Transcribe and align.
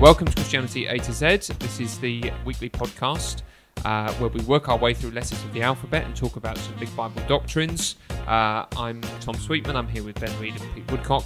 Welcome 0.00 0.26
to 0.26 0.34
Christianity 0.34 0.84
A 0.84 0.98
to 0.98 1.12
Z. 1.12 1.54
This 1.58 1.80
is 1.80 1.98
the 1.98 2.30
weekly 2.44 2.68
podcast 2.68 3.40
uh, 3.86 4.12
where 4.14 4.28
we 4.28 4.42
work 4.42 4.68
our 4.68 4.76
way 4.76 4.92
through 4.92 5.12
letters 5.12 5.42
of 5.42 5.50
the 5.54 5.62
alphabet 5.62 6.04
and 6.04 6.14
talk 6.14 6.36
about 6.36 6.58
some 6.58 6.74
big 6.78 6.94
Bible 6.94 7.22
doctrines. 7.26 7.96
Uh, 8.26 8.66
I'm 8.76 9.00
Tom 9.20 9.36
Sweetman. 9.36 9.74
I'm 9.74 9.88
here 9.88 10.04
with 10.04 10.20
Ben 10.20 10.38
Reed 10.38 10.60
and 10.60 10.74
Pete 10.74 10.90
Woodcock, 10.90 11.24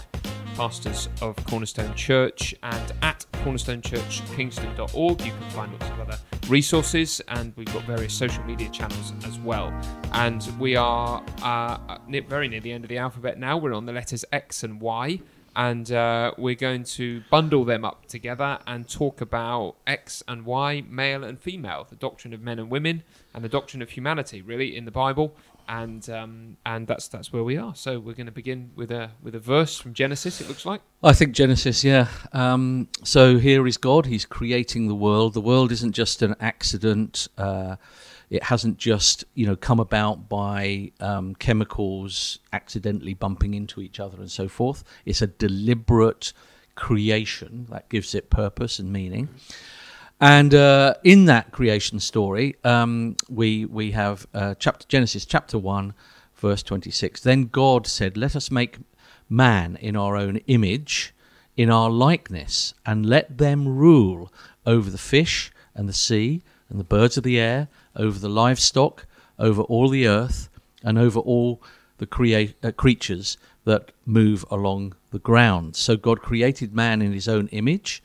pastors 0.55 1.09
of 1.21 1.35
Cornerstone 1.47 1.93
Church, 1.97 2.55
and 2.63 2.93
at 3.03 3.27
cornerstonechurchkingston.org 3.43 5.21
you 5.21 5.33
can 5.33 5.51
find 5.51 5.73
lots 5.73 5.91
of 5.91 6.01
other 6.01 6.19
resources, 6.49 7.21
and 7.27 7.53
we've 7.57 7.73
got 7.75 7.83
various 7.83 8.15
social 8.15 8.45
media 8.45 8.69
channels 8.69 9.13
as 9.25 9.37
well. 9.41 9.69
And 10.13 10.49
we 10.61 10.77
are 10.77 11.25
uh, 11.43 11.99
very 12.29 12.47
near 12.47 12.61
the 12.61 12.71
end 12.71 12.85
of 12.85 12.89
the 12.89 12.99
alphabet 12.99 13.37
now. 13.37 13.57
We're 13.57 13.75
on 13.75 13.87
the 13.87 13.93
letters 13.93 14.25
X 14.33 14.63
and 14.63 14.81
Y 14.81 15.21
and 15.57 15.91
uh, 15.91 16.33
we're 16.39 16.55
going 16.55 16.85
to 16.85 17.23
bundle 17.31 17.65
them 17.65 17.85
up 17.85 18.07
together 18.07 18.59
and 18.67 18.89
talk 18.89 19.21
about 19.21 19.77
X 19.87 20.23
and 20.29 20.45
Y, 20.45 20.85
male 20.89 21.25
and 21.25 21.41
female, 21.41 21.87
the 21.89 21.97
doctrine 21.97 22.33
of 22.33 22.41
men 22.41 22.59
and 22.59 22.71
women, 22.71 23.03
and 23.35 23.43
the 23.43 23.49
doctrine 23.49 23.83
of 23.83 23.91
humanity, 23.91 24.43
really, 24.43 24.77
in 24.77 24.85
the 24.85 24.91
Bible. 24.91 25.35
And 25.69 26.09
um, 26.11 26.57
and 26.67 26.87
that's 26.89 27.07
that's 27.07 27.33
where 27.33 27.45
we 27.45 27.57
are. 27.57 27.77
So 27.77 28.01
we're 28.01 28.15
going 28.15 28.27
to 28.27 28.33
begin 28.33 28.73
with 28.75 28.91
a 28.91 29.11
with 29.23 29.37
a 29.37 29.39
verse 29.39 29.79
from 29.79 29.95
Genesis. 29.95 30.41
It 30.41 30.49
looks 30.49 30.67
like. 30.67 30.81
I 31.03 31.13
think 31.13 31.33
Genesis, 31.33 31.85
yeah. 31.85 32.09
Um, 32.33 32.89
so 33.05 33.39
here 33.39 33.65
is 33.69 33.77
God. 33.77 34.07
He's 34.07 34.25
creating 34.25 34.89
the 34.89 34.97
world. 34.97 35.35
The 35.35 35.41
world 35.41 35.71
isn't 35.71 35.93
just 35.93 36.23
an 36.23 36.35
accident. 36.41 37.29
Uh, 37.39 37.77
it 38.31 38.45
hasn't 38.45 38.79
just 38.79 39.25
you 39.35 39.45
know 39.45 39.57
come 39.57 39.81
about 39.81 40.29
by 40.29 40.93
um, 41.01 41.35
chemicals 41.35 42.39
accidentally 42.53 43.13
bumping 43.13 43.55
into 43.55 43.81
each 43.81 44.01
other 44.01 44.19
and 44.19 44.31
so 44.31 44.49
forth. 44.49 44.85
It's 45.05 45.21
a 45.21 45.27
deliberate 45.27 46.33
creation 46.77 47.67
that 47.71 47.89
gives 47.89 48.15
it 48.15 48.31
purpose 48.31 48.79
and 48.79 48.93
meaning. 48.93 49.29
And 50.21 50.55
uh, 50.55 50.95
in 51.03 51.25
that 51.27 51.51
creation 51.51 51.99
story, 51.99 52.57
um, 52.63 53.17
we 53.29 53.65
we 53.65 53.93
have 53.93 54.27
uh, 54.33 54.55
chapter 54.59 54.87
Genesis 54.87 55.25
chapter 55.25 55.59
one, 55.59 55.95
verse 56.37 56.63
twenty 56.63 56.91
six. 56.91 57.21
Then 57.21 57.47
God 57.47 57.87
said, 57.87 58.17
"Let 58.17 58.37
us 58.37 58.51
make 58.51 58.79
man 59.29 59.77
in 59.77 59.97
our 59.97 60.17
own 60.17 60.37
image, 60.47 61.15
in 61.57 61.71
our 61.71 61.91
likeness, 61.91 62.75
and 62.85 63.07
let 63.07 63.39
them 63.39 63.67
rule 63.67 64.33
over 64.67 64.91
the 64.91 64.99
fish 64.99 65.51
and 65.75 65.89
the 65.89 65.95
sea 65.95 66.43
and 66.69 66.79
the 66.79 66.85
birds 66.85 67.17
of 67.17 67.25
the 67.25 67.41
air." 67.41 67.69
Over 67.97 68.19
the 68.19 68.29
livestock, 68.29 69.07
over 69.39 69.63
all 69.63 69.89
the 69.89 70.07
earth, 70.07 70.49
and 70.83 70.99
over 70.99 71.21
all 71.21 71.63
the 71.99 72.07
crea- 72.07 72.55
uh, 72.63 72.73
creatures 72.73 73.37
that 73.65 73.93
move 74.07 74.45
along 74.51 74.95
the 75.11 75.19
ground. 75.19 75.77
So 75.77 75.97
God 75.97 76.23
created 76.23 76.75
man 76.75 77.03
in 77.03 77.13
his 77.13 77.29
own 77.29 77.49
image. 77.49 78.03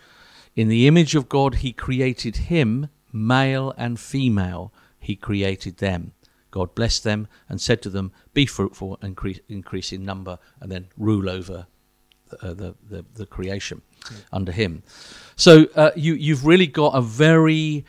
In 0.56 0.68
the 0.68 0.88
image 0.88 1.16
of 1.16 1.30
God, 1.30 1.56
he 1.56 1.72
created 1.72 2.38
him, 2.38 2.90
male 3.12 3.74
and 3.78 4.00
female, 4.00 4.74
he 5.00 5.16
created 5.16 5.78
them. 5.78 6.14
God 6.52 6.74
blessed 6.74 7.04
them 7.04 7.28
and 7.50 7.60
said 7.60 7.82
to 7.82 7.90
them, 7.90 8.12
Be 8.34 8.46
fruitful 8.46 8.98
and 9.02 9.10
increase, 9.10 9.40
increase 9.50 9.92
in 9.92 10.06
number, 10.06 10.40
and 10.62 10.72
then 10.72 10.88
rule 10.98 11.30
over 11.30 11.68
uh, 12.42 12.54
the, 12.54 12.76
the, 12.90 13.06
the, 13.14 13.26
creation 13.26 13.82
mm. 14.02 14.16
under 14.32 14.52
him. 14.52 14.82
So 15.36 15.68
uh, 15.76 15.92
you, 15.96 16.14
you've 16.14 16.46
really 16.46 16.68
got 16.68 16.96
a 16.96 17.02
very 17.02 17.86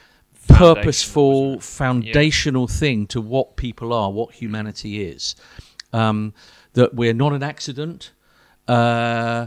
purposeful, 0.48 1.60
foundational 1.60 2.66
yeah. 2.68 2.76
thing 2.76 3.06
to 3.08 3.20
what 3.20 3.56
people 3.56 3.92
are, 3.92 4.10
what 4.10 4.34
humanity 4.34 5.04
is. 5.04 5.36
Um, 5.92 6.34
that 6.74 6.94
we're 6.94 7.14
not 7.14 7.32
an 7.32 7.42
accident. 7.42 8.12
Uh, 8.68 9.46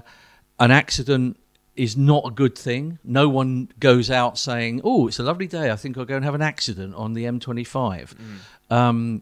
an 0.59 0.71
accident 0.71 1.39
is 1.75 1.95
not 1.95 2.25
a 2.25 2.31
good 2.31 2.57
thing. 2.57 2.99
No 3.03 3.29
one 3.29 3.69
goes 3.79 4.09
out 4.11 4.37
saying, 4.37 4.81
"Oh, 4.83 5.07
it's 5.07 5.19
a 5.19 5.23
lovely 5.23 5.47
day. 5.47 5.71
I 5.71 5.75
think 5.75 5.97
I'll 5.97 6.05
go 6.05 6.15
and 6.15 6.25
have 6.25 6.35
an 6.35 6.41
accident 6.41 6.95
on 6.95 7.13
the 7.13 7.25
M25." 7.25 8.15
Mm. 8.15 8.75
Um, 8.75 9.21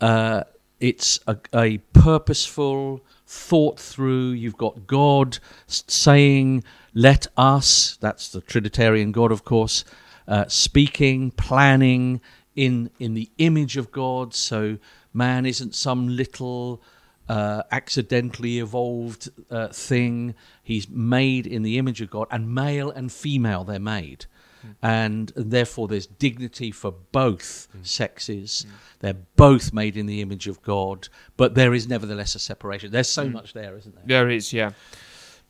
uh, 0.00 0.44
it's 0.78 1.18
a, 1.26 1.36
a, 1.54 1.78
purposeful, 1.92 3.00
thought 3.26 3.80
through. 3.80 4.30
You've 4.30 4.56
got 4.56 4.86
God 4.86 5.38
saying, 5.66 6.64
"Let 6.94 7.26
us." 7.36 7.96
That's 8.00 8.28
the 8.28 8.40
Trinitarian 8.40 9.10
God, 9.10 9.32
of 9.32 9.44
course 9.44 9.84
uh, 10.28 10.44
speaking, 10.46 11.32
planning 11.32 12.20
in 12.54 12.90
in 13.00 13.14
the 13.14 13.30
image 13.38 13.76
of 13.76 13.90
God. 13.90 14.34
So 14.34 14.78
man 15.12 15.46
isn't 15.46 15.74
some 15.74 16.08
little 16.08 16.80
uh, 17.28 17.62
accidentally 17.70 18.58
evolved 18.58 19.28
uh, 19.50 19.68
thing. 19.68 20.34
He's 20.62 20.88
made 20.88 21.46
in 21.46 21.62
the 21.62 21.78
image 21.78 22.00
of 22.00 22.10
God, 22.10 22.28
and 22.30 22.54
male 22.54 22.90
and 22.90 23.10
female 23.12 23.64
they're 23.64 23.78
made. 23.78 24.26
Mm. 24.66 24.74
And, 24.82 25.32
therefore, 25.36 25.86
there's 25.86 26.06
dignity 26.06 26.72
for 26.72 26.92
both 27.12 27.68
mm. 27.76 27.86
sexes. 27.86 28.66
Mm. 28.66 28.72
They're 29.00 29.22
both 29.36 29.72
made 29.72 29.96
in 29.96 30.06
the 30.06 30.20
image 30.20 30.48
of 30.48 30.60
God, 30.62 31.08
but 31.36 31.54
there 31.54 31.74
is 31.74 31.86
nevertheless 31.86 32.34
a 32.34 32.38
separation. 32.38 32.90
There's 32.90 33.08
so 33.08 33.26
hmm. 33.26 33.34
much 33.34 33.52
there, 33.52 33.76
isn't 33.76 33.94
there? 33.94 34.04
There 34.06 34.30
is, 34.30 34.52
yeah. 34.52 34.72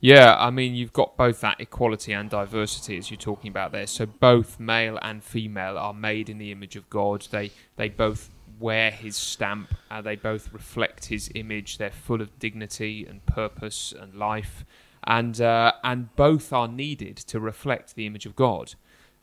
Yeah, 0.01 0.37
I 0.39 0.49
mean, 0.49 0.75
you've 0.75 0.93
got 0.93 1.17
both 1.17 1.41
that 1.41 1.59
equality 1.59 2.13
and 2.13 2.29
diversity 2.29 2.97
as 2.97 3.11
you're 3.11 3.17
talking 3.17 3.49
about 3.49 3.73
there. 3.73 3.87
So 3.87 4.05
both 4.05 4.59
male 4.59 4.97
and 5.01 5.21
female 5.21 5.77
are 5.77 5.93
made 5.93 6.29
in 6.29 6.37
the 6.37 6.51
image 6.51 6.77
of 6.77 6.89
God. 6.89 7.27
They 7.31 7.51
they 7.75 7.89
both 7.89 8.29
wear 8.59 8.91
His 8.91 9.17
stamp. 9.17 9.73
Uh, 9.91 10.01
they 10.01 10.15
both 10.15 10.53
reflect 10.53 11.07
His 11.07 11.29
image. 11.35 11.77
They're 11.77 11.91
full 11.91 12.21
of 12.21 12.39
dignity 12.39 13.05
and 13.05 13.25
purpose 13.25 13.93
and 13.97 14.15
life, 14.15 14.63
and 15.03 15.39
uh, 15.41 15.73
and 15.83 16.15
both 16.15 16.53
are 16.53 16.69
needed 16.69 17.17
to 17.17 17.39
reflect 17.41 17.95
the 17.95 18.05
image 18.05 18.25
of 18.25 18.37
God. 18.37 18.75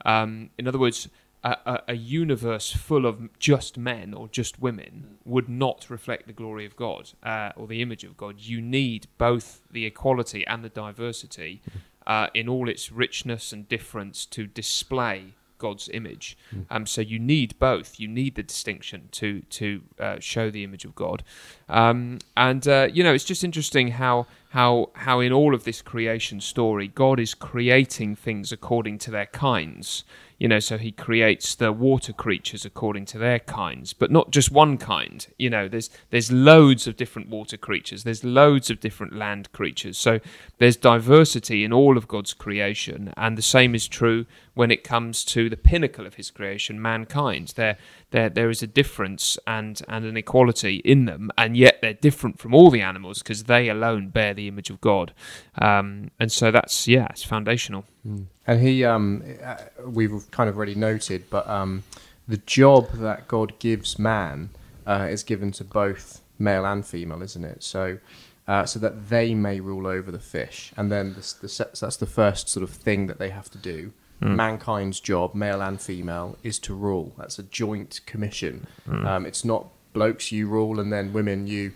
Um, 0.05 0.51
in 0.59 0.69
other 0.69 0.79
words, 0.79 1.09
a, 1.47 1.83
a, 1.89 1.95
universe 1.95 2.73
full 2.73 3.07
of 3.07 3.39
just 3.39 3.79
men 3.79 4.15
or 4.15 4.29
just 4.29 4.61
women 4.61 5.19
would 5.25 5.49
not 5.49 5.89
reflect 5.89 6.27
the 6.27 6.33
glory 6.33 6.67
of 6.67 6.77
God 6.77 7.13
uh, 7.23 7.53
or 7.57 7.67
the 7.67 7.83
image 7.83 8.05
of 8.05 8.17
God. 8.17 8.41
You 8.41 8.61
need 8.61 9.07
both 9.19 9.61
the 9.71 9.87
equality 9.87 10.47
and 10.47 10.65
the 10.65 10.69
diversity 10.69 11.63
uh, 12.07 12.29
in 12.35 12.49
all 12.49 12.69
its 12.69 12.91
richness 12.91 13.53
and 13.53 13.69
difference 13.69 14.27
to 14.27 14.47
display 14.47 15.35
God's 15.59 15.89
image. 15.89 16.37
Mm. 16.55 16.67
Um, 16.71 16.87
so 16.87 17.01
you 17.01 17.19
need 17.19 17.59
both. 17.59 17.99
You 17.99 18.09
need 18.09 18.35
the 18.35 18.43
distinction 18.43 19.09
to 19.13 19.41
to 19.41 19.83
uh, 19.99 20.17
show 20.21 20.51
the 20.51 20.65
image 20.65 20.85
of 20.85 20.95
God. 20.95 21.23
Um, 21.69 22.19
and 22.37 22.67
uh, 22.69 22.89
you 22.93 23.03
know, 23.03 23.15
it's 23.15 23.25
just 23.25 23.43
interesting 23.43 23.93
how 23.93 24.27
how 24.51 24.91
how 24.95 25.21
in 25.21 25.33
all 25.33 25.55
of 25.55 25.65
this 25.65 25.83
creation 25.83 26.41
story, 26.41 26.89
God 26.89 27.19
is 27.19 27.35
creating 27.35 28.17
things 28.17 28.53
according 28.53 28.99
to 28.99 29.11
their 29.11 29.27
kinds 29.27 30.05
you 30.39 30.49
know 30.49 30.59
so 30.59 30.77
he 30.77 30.93
creates 30.93 31.55
the 31.55 31.73
water 31.73 32.13
creatures 32.13 32.65
according 32.65 33.07
to 33.07 33.19
their 33.19 33.39
kinds 33.39 33.93
but 33.93 34.11
not 34.11 34.31
just 34.31 34.51
one 34.51 34.77
kind. 34.79 35.27
You 35.39 35.51
know 35.51 35.69
there's 35.69 35.91
there's 36.11 36.31
loads 36.31 36.87
of 36.87 36.97
different 36.97 37.29
water 37.29 37.57
creatures. 37.57 38.05
There's 38.05 38.25
loads 38.25 38.71
of 38.71 38.81
different 38.81 39.15
land 39.15 39.51
creatures. 39.53 39.97
So 39.97 40.21
there's 40.59 40.77
diversity 40.77 41.65
in 41.65 41.73
all 41.73 41.97
of 41.97 42.09
god's 42.09 42.35
creation 42.35 43.13
and 43.17 43.37
the 43.37 43.43
same 43.43 43.75
is 43.75 43.89
true 43.89 44.27
when 44.55 44.71
it 44.71 44.85
comes 44.85 45.25
to 45.25 45.51
the 45.51 45.57
pinnacle 45.57 46.07
of 46.07 46.15
his 46.15 46.31
creation 46.31 46.81
mankind. 46.81 47.53
There 47.57 47.77
there 48.11 48.29
there 48.29 48.51
is 48.51 48.63
a 48.63 48.67
difference 48.67 49.39
and 49.47 49.81
and 49.89 50.05
an 50.05 50.17
equality 50.17 50.77
in 50.85 51.07
them 51.07 51.31
and 51.39 51.57
yet 51.57 51.81
they're 51.81 51.95
different 51.95 52.39
from 52.39 52.55
all 52.55 52.71
the 52.71 52.83
animals 52.83 53.19
because 53.19 53.45
they 53.45 53.69
alone 53.69 54.09
bear 54.09 54.35
the 54.35 54.49
image 54.49 54.71
of 54.71 54.81
god. 54.81 55.13
Um, 55.59 56.11
and 56.21 56.31
so 56.31 56.51
that's 56.51 56.87
yeah 56.87 57.07
it's 57.11 57.25
foundational 57.25 57.85
mm. 58.07 58.27
And 58.47 58.61
he, 58.61 58.85
um, 58.85 59.25
uh, 59.43 59.57
we've 59.85 60.31
kind 60.31 60.49
of 60.49 60.57
already 60.57 60.75
noted, 60.75 61.29
but 61.31 61.49
um, 61.49 61.83
the 62.29 62.37
job 62.39 62.93
that 62.93 63.29
God 63.29 63.59
gives 63.59 63.99
man 63.99 64.51
uh, 64.87 65.09
is 65.11 65.23
given 65.23 65.51
to 65.53 65.65
both 65.65 66.21
male 66.39 66.65
and 66.65 66.87
female, 66.87 67.23
isn't 67.23 67.45
it? 67.45 67.63
So, 67.63 67.99
uh, 68.47 68.65
so 68.65 68.79
that 68.79 69.09
they 69.09 69.35
may 69.35 69.61
rule 69.61 69.87
over 69.87 70.13
the 70.13 70.21
fish, 70.21 70.73
and 70.77 70.93
then 70.93 71.15
the, 71.15 71.35
the, 71.43 71.49
so 71.49 71.69
that's 71.81 71.97
the 71.97 72.07
first 72.07 72.49
sort 72.49 72.63
of 72.63 72.71
thing 72.71 73.09
that 73.09 73.19
they 73.19 73.31
have 73.31 73.51
to 73.51 73.59
do. 73.59 73.93
Mm. 74.23 74.37
Mankind's 74.37 75.01
job, 75.01 75.35
male 75.35 75.61
and 75.61 75.81
female, 75.81 76.39
is 76.43 76.59
to 76.61 76.75
rule. 76.75 77.13
That's 77.19 77.39
a 77.39 77.43
joint 77.43 78.01
commission. 78.07 78.67
Mm. 78.89 79.05
Um, 79.05 79.27
it's 79.27 79.45
not 79.45 79.69
blokes 79.93 80.31
you 80.31 80.47
rule 80.47 80.79
and 80.79 80.93
then 80.93 81.13
women 81.13 81.47
you 81.47 81.73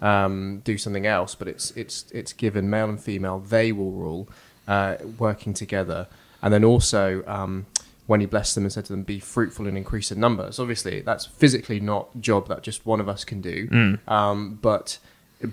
um, 0.00 0.60
do 0.64 0.78
something 0.78 1.06
else, 1.06 1.34
but 1.34 1.48
it's 1.48 1.70
it's 1.72 2.10
it's 2.12 2.32
given 2.32 2.68
male 2.68 2.88
and 2.88 3.00
female. 3.00 3.38
They 3.40 3.72
will 3.72 3.92
rule 3.92 4.28
uh, 4.66 4.96
working 5.18 5.54
together. 5.54 6.08
And 6.42 6.52
then 6.52 6.64
also, 6.64 7.22
um, 7.26 7.66
when 8.06 8.20
he 8.20 8.26
blessed 8.26 8.54
them 8.54 8.64
and 8.64 8.72
said 8.72 8.84
to 8.86 8.92
them, 8.92 9.02
"Be 9.02 9.18
fruitful 9.18 9.66
and 9.66 9.76
increase 9.76 10.12
in 10.12 10.20
numbers." 10.20 10.58
Obviously, 10.58 11.00
that's 11.00 11.26
physically 11.26 11.80
not 11.80 12.10
a 12.14 12.18
job 12.18 12.48
that 12.48 12.62
just 12.62 12.84
one 12.84 13.00
of 13.00 13.08
us 13.08 13.24
can 13.24 13.40
do, 13.40 13.68
mm. 13.68 14.08
um, 14.10 14.58
but 14.60 14.98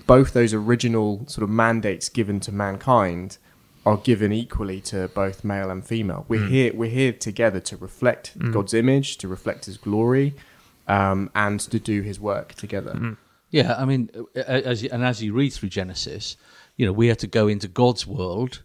both 0.06 0.34
those 0.34 0.54
original 0.54 1.26
sort 1.28 1.44
of 1.44 1.50
mandates 1.50 2.10
given 2.10 2.40
to 2.42 2.52
mankind 2.52 3.38
are 3.86 3.98
given 3.98 4.32
equally 4.32 4.80
to 4.80 5.08
both 5.10 5.44
male 5.44 5.72
and 5.72 5.86
female. 5.86 6.26
We're 6.28 6.42
mm. 6.42 6.50
here. 6.50 6.74
We're 6.74 6.90
here 6.90 7.14
together 7.14 7.60
to 7.62 7.78
reflect 7.78 8.38
mm. 8.38 8.54
God's 8.54 8.74
image, 8.74 9.18
to 9.18 9.28
reflect 9.28 9.66
His 9.66 9.78
glory, 9.78 10.36
um, 10.88 11.30
and 11.34 11.60
to 11.62 11.80
do 11.80 12.02
His 12.02 12.20
work 12.20 12.54
together. 12.54 12.94
Mm. 12.94 13.18
Yeah, 13.50 13.76
I 13.78 13.86
mean, 13.86 14.10
as 14.36 14.84
you, 14.84 14.90
and 14.94 15.04
as 15.04 15.22
you 15.22 15.34
read 15.34 15.52
through 15.52 15.70
Genesis, 15.70 16.38
you 16.78 16.86
know, 16.86 16.94
we 16.94 17.10
are 17.10 17.16
to 17.16 17.28
go 17.28 17.48
into 17.48 17.68
God's 17.68 18.08
world 18.08 18.62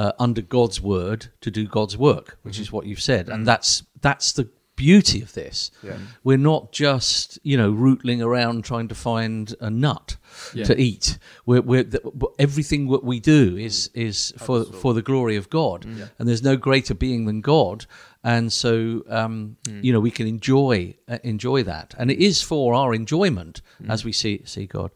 uh, 0.00 0.12
under 0.18 0.40
God's 0.40 0.80
word 0.80 1.26
to 1.42 1.50
do 1.50 1.66
God's 1.66 1.94
work, 1.94 2.38
which 2.42 2.58
is 2.58 2.72
what 2.72 2.86
you've 2.86 3.02
said, 3.02 3.28
and 3.28 3.46
that's 3.46 3.82
that's 4.00 4.32
the 4.32 4.48
beauty 4.88 5.20
of 5.22 5.32
this. 5.32 5.70
Yeah. 5.82 5.98
We're 6.24 6.44
not 6.52 6.72
just 6.72 7.38
you 7.42 7.56
know 7.60 7.70
rootling 7.84 8.22
around 8.22 8.64
trying 8.64 8.88
to 8.88 8.94
find 8.94 9.54
a 9.60 9.70
nut 9.70 10.16
Yeah. 10.54 10.64
to 10.68 10.74
eat. 10.88 11.18
We're, 11.46 11.62
we're 11.70 11.84
the, 11.94 12.00
everything 12.38 12.88
what 12.88 13.04
we 13.04 13.20
do 13.20 13.56
is 13.68 13.90
is 13.94 14.32
for 14.38 14.64
for 14.82 14.94
the 14.94 15.02
glory 15.02 15.36
of 15.36 15.46
God, 15.50 15.84
and 16.18 16.28
there's 16.28 16.42
no 16.42 16.56
greater 16.56 16.94
being 16.94 17.26
than 17.26 17.40
God. 17.42 17.86
And 18.22 18.52
so, 18.52 19.02
um, 19.08 19.56
you 19.84 19.92
know, 19.94 20.00
we 20.08 20.10
can 20.10 20.26
enjoy 20.26 20.94
uh, 21.08 21.18
enjoy 21.22 21.62
that, 21.64 21.94
and 21.98 22.10
it 22.10 22.18
is 22.18 22.42
for 22.42 22.74
our 22.74 22.94
enjoyment 22.94 23.62
as 23.88 24.04
we 24.04 24.12
see 24.12 24.42
see 24.44 24.66
God. 24.66 24.90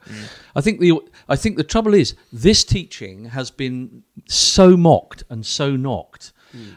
I 0.58 0.60
think 0.60 0.80
the 0.80 0.90
I 1.34 1.36
think 1.36 1.56
the 1.56 1.64
trouble 1.74 1.94
is 1.94 2.14
this 2.32 2.64
teaching 2.64 3.30
has 3.30 3.50
been 3.50 4.02
so 4.28 4.76
mocked 4.76 5.24
and 5.30 5.44
so 5.46 5.76
knocked. 5.76 6.32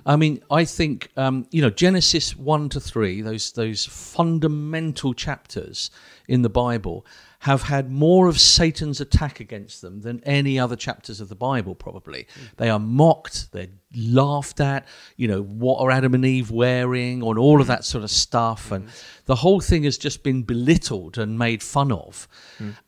I 0.05 0.15
mean, 0.15 0.43
I 0.49 0.65
think 0.65 1.09
um, 1.17 1.47
you 1.51 1.61
know 1.61 1.69
Genesis 1.69 2.35
one 2.35 2.69
to 2.69 2.79
three, 2.79 3.21
those 3.21 3.51
those 3.51 3.85
fundamental 3.85 5.13
chapters 5.13 5.89
in 6.27 6.41
the 6.41 6.49
Bible, 6.49 7.05
have 7.39 7.63
had 7.63 7.91
more 7.91 8.27
of 8.27 8.39
Satan's 8.39 8.99
attack 8.99 9.39
against 9.39 9.81
them 9.81 10.01
than 10.01 10.21
any 10.23 10.59
other 10.59 10.75
chapters 10.75 11.21
of 11.21 11.29
the 11.29 11.35
Bible. 11.35 11.75
Probably 11.75 12.23
mm. 12.23 12.55
they 12.57 12.69
are 12.69 12.79
mocked, 12.79 13.51
they're 13.51 13.67
laughed 13.95 14.59
at. 14.59 14.87
You 15.15 15.27
know, 15.27 15.41
what 15.41 15.79
are 15.81 15.91
Adam 15.91 16.13
and 16.13 16.25
Eve 16.25 16.51
wearing, 16.51 17.21
and 17.21 17.37
all 17.37 17.61
of 17.61 17.65
mm. 17.65 17.69
that 17.69 17.85
sort 17.85 18.03
of 18.03 18.09
stuff, 18.09 18.71
and 18.71 18.87
mm. 18.87 19.23
the 19.25 19.35
whole 19.35 19.61
thing 19.61 19.83
has 19.83 19.97
just 19.97 20.23
been 20.23 20.43
belittled 20.43 21.17
and 21.17 21.37
made 21.37 21.61
fun 21.61 21.91
of, 21.91 22.27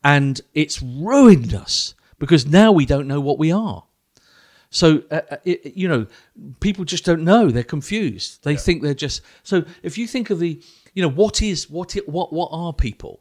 and 0.03 0.41
it's 0.53 0.81
ruined 0.81 1.53
us 1.53 1.93
because 2.17 2.45
now 2.45 2.71
we 2.71 2.85
don't 2.85 3.07
know 3.07 3.21
what 3.21 3.39
we 3.39 3.51
are. 3.51 3.83
So 4.69 5.03
uh, 5.09 5.21
uh, 5.31 5.37
it, 5.45 5.75
you 5.75 5.87
know, 5.87 6.05
people 6.59 6.85
just 6.85 7.05
don't 7.05 7.23
know. 7.23 7.49
They're 7.49 7.63
confused. 7.63 8.43
They 8.43 8.55
think 8.55 8.83
they're 8.83 8.93
just. 8.93 9.21
So 9.43 9.63
if 9.83 9.97
you 9.97 10.07
think 10.07 10.29
of 10.29 10.39
the, 10.39 10.61
you 10.93 11.01
know, 11.01 11.09
what 11.09 11.41
is 11.41 11.69
what 11.69 11.95
it, 11.95 12.07
what 12.07 12.31
what 12.31 12.49
are 12.51 12.73
people? 12.73 13.19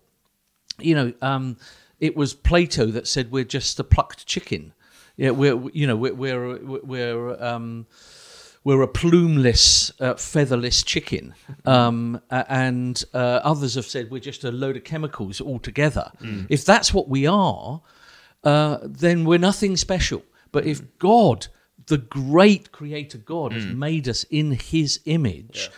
You 0.78 0.94
know, 0.94 1.12
um, 1.22 1.56
it 2.00 2.16
was 2.16 2.34
Plato 2.34 2.86
that 2.86 3.08
said 3.08 3.30
we're 3.30 3.44
just 3.44 3.80
a 3.80 3.84
plucked 3.84 4.26
chicken. 4.26 4.72
Yeah, 5.16 5.30
we're 5.30 5.58
you 5.72 5.86
know 5.86 5.96
we're 5.96 6.14
we're 6.14 6.58
we're 6.58 7.42
um, 7.42 7.86
we're 8.62 8.82
a 8.82 8.88
plumeless, 8.88 9.90
uh, 10.00 10.14
featherless 10.14 10.82
chicken, 10.82 11.34
um, 11.64 12.20
and 12.30 13.02
uh, 13.14 13.40
others 13.42 13.74
have 13.74 13.86
said 13.86 14.10
we're 14.10 14.20
just 14.20 14.44
a 14.44 14.52
load 14.52 14.76
of 14.76 14.84
chemicals 14.84 15.40
altogether. 15.40 16.12
If 16.50 16.64
that's 16.66 16.92
what 16.92 17.08
we 17.08 17.26
are, 17.26 17.80
uh, 18.44 18.78
then 18.82 19.24
we're 19.24 19.38
nothing 19.38 19.76
special. 19.78 20.22
But 20.52 20.66
if 20.66 20.98
God, 20.98 21.48
the 21.86 21.98
great 21.98 22.72
creator 22.72 23.18
God, 23.18 23.52
has 23.52 23.64
made 23.66 24.08
us 24.08 24.24
in 24.24 24.52
his 24.52 25.00
image, 25.04 25.70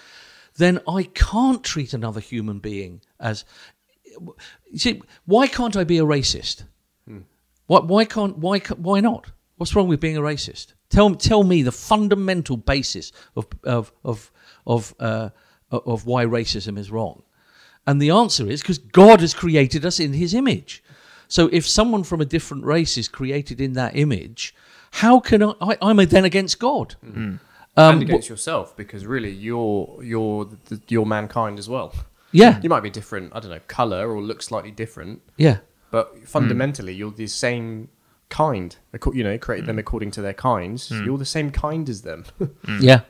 then 0.56 0.81
I 0.87 1.05
can't 1.05 1.62
treat 1.64 1.93
another 1.93 2.20
human 2.20 2.58
being 2.58 3.00
as. 3.19 3.44
You 4.70 4.78
see, 4.78 5.02
why 5.25 5.46
can't 5.46 5.76
I 5.76 5.84
be 5.84 5.99
a 5.99 6.05
racist? 6.05 6.64
Why, 7.67 7.81
why 7.81 8.05
can't 8.05 8.38
why 8.38 8.58
why 8.58 9.00
not? 9.00 9.31
What's 9.56 9.76
wrong 9.76 9.88
with 9.88 10.00
being 10.00 10.17
a 10.17 10.22
racist? 10.22 10.73
Tell 10.88 11.14
tell 11.14 11.44
me 11.44 11.62
the 11.62 11.70
fundamental 11.73 12.56
basis 12.56 13.12
of 13.37 13.46
of 13.62 13.93
of 14.05 14.32
of 14.66 14.94
uh, 14.99 15.31
of 15.70 16.05
why 16.05 16.25
racism 16.25 16.76
is 16.76 16.90
wrong, 16.90 17.23
and 17.87 18.02
the 18.02 18.11
answer 18.11 18.50
is 18.50 18.61
because 18.61 18.78
God 18.78 19.20
has 19.20 19.34
created 19.34 19.87
us 19.87 20.00
in 20.00 20.14
His 20.14 20.34
image. 20.34 20.82
So 21.30 21.48
if 21.52 21.66
someone 21.66 22.02
from 22.02 22.20
a 22.20 22.24
different 22.24 22.64
race 22.64 22.98
is 22.98 23.08
created 23.08 23.60
in 23.60 23.72
that 23.74 23.96
image, 23.96 24.52
how 24.90 25.20
can 25.20 25.42
I? 25.42 25.54
I 25.60 25.78
I'm 25.80 25.96
then 25.96 26.24
against 26.24 26.58
God. 26.58 26.96
Mm. 27.06 27.38
Um, 27.76 27.94
and 27.94 28.02
against 28.02 28.28
yourself 28.28 28.76
because 28.76 29.06
really 29.06 29.30
you're 29.30 30.02
you're 30.02 30.48
you're 30.88 31.06
mankind 31.06 31.58
as 31.58 31.68
well. 31.68 31.94
yeah, 32.32 32.60
You 32.62 32.68
might 32.68 32.82
be 32.82 32.90
different, 32.90 33.32
I 33.34 33.40
don't 33.40 33.50
know, 33.50 33.60
color 33.68 34.10
or 34.10 34.20
look 34.20 34.42
slightly 34.42 34.72
different, 34.72 35.22
yeah, 35.36 35.58
but 35.92 36.14
mm. 36.14 36.28
fundamentally 36.28 36.94
you're 36.94 37.12
the 37.12 37.28
same 37.28 37.88
kind. 38.28 38.76
You 39.12 39.22
know, 39.22 39.38
create 39.38 39.66
them 39.66 39.76
mm. 39.76 39.80
according 39.80 40.10
to 40.12 40.22
their 40.22 40.34
kinds. 40.34 40.90
You're 40.90 41.18
the 41.18 41.24
same 41.24 41.50
kind 41.50 41.88
as 41.88 42.02
them. 42.02 42.24
yeah, 42.80 43.02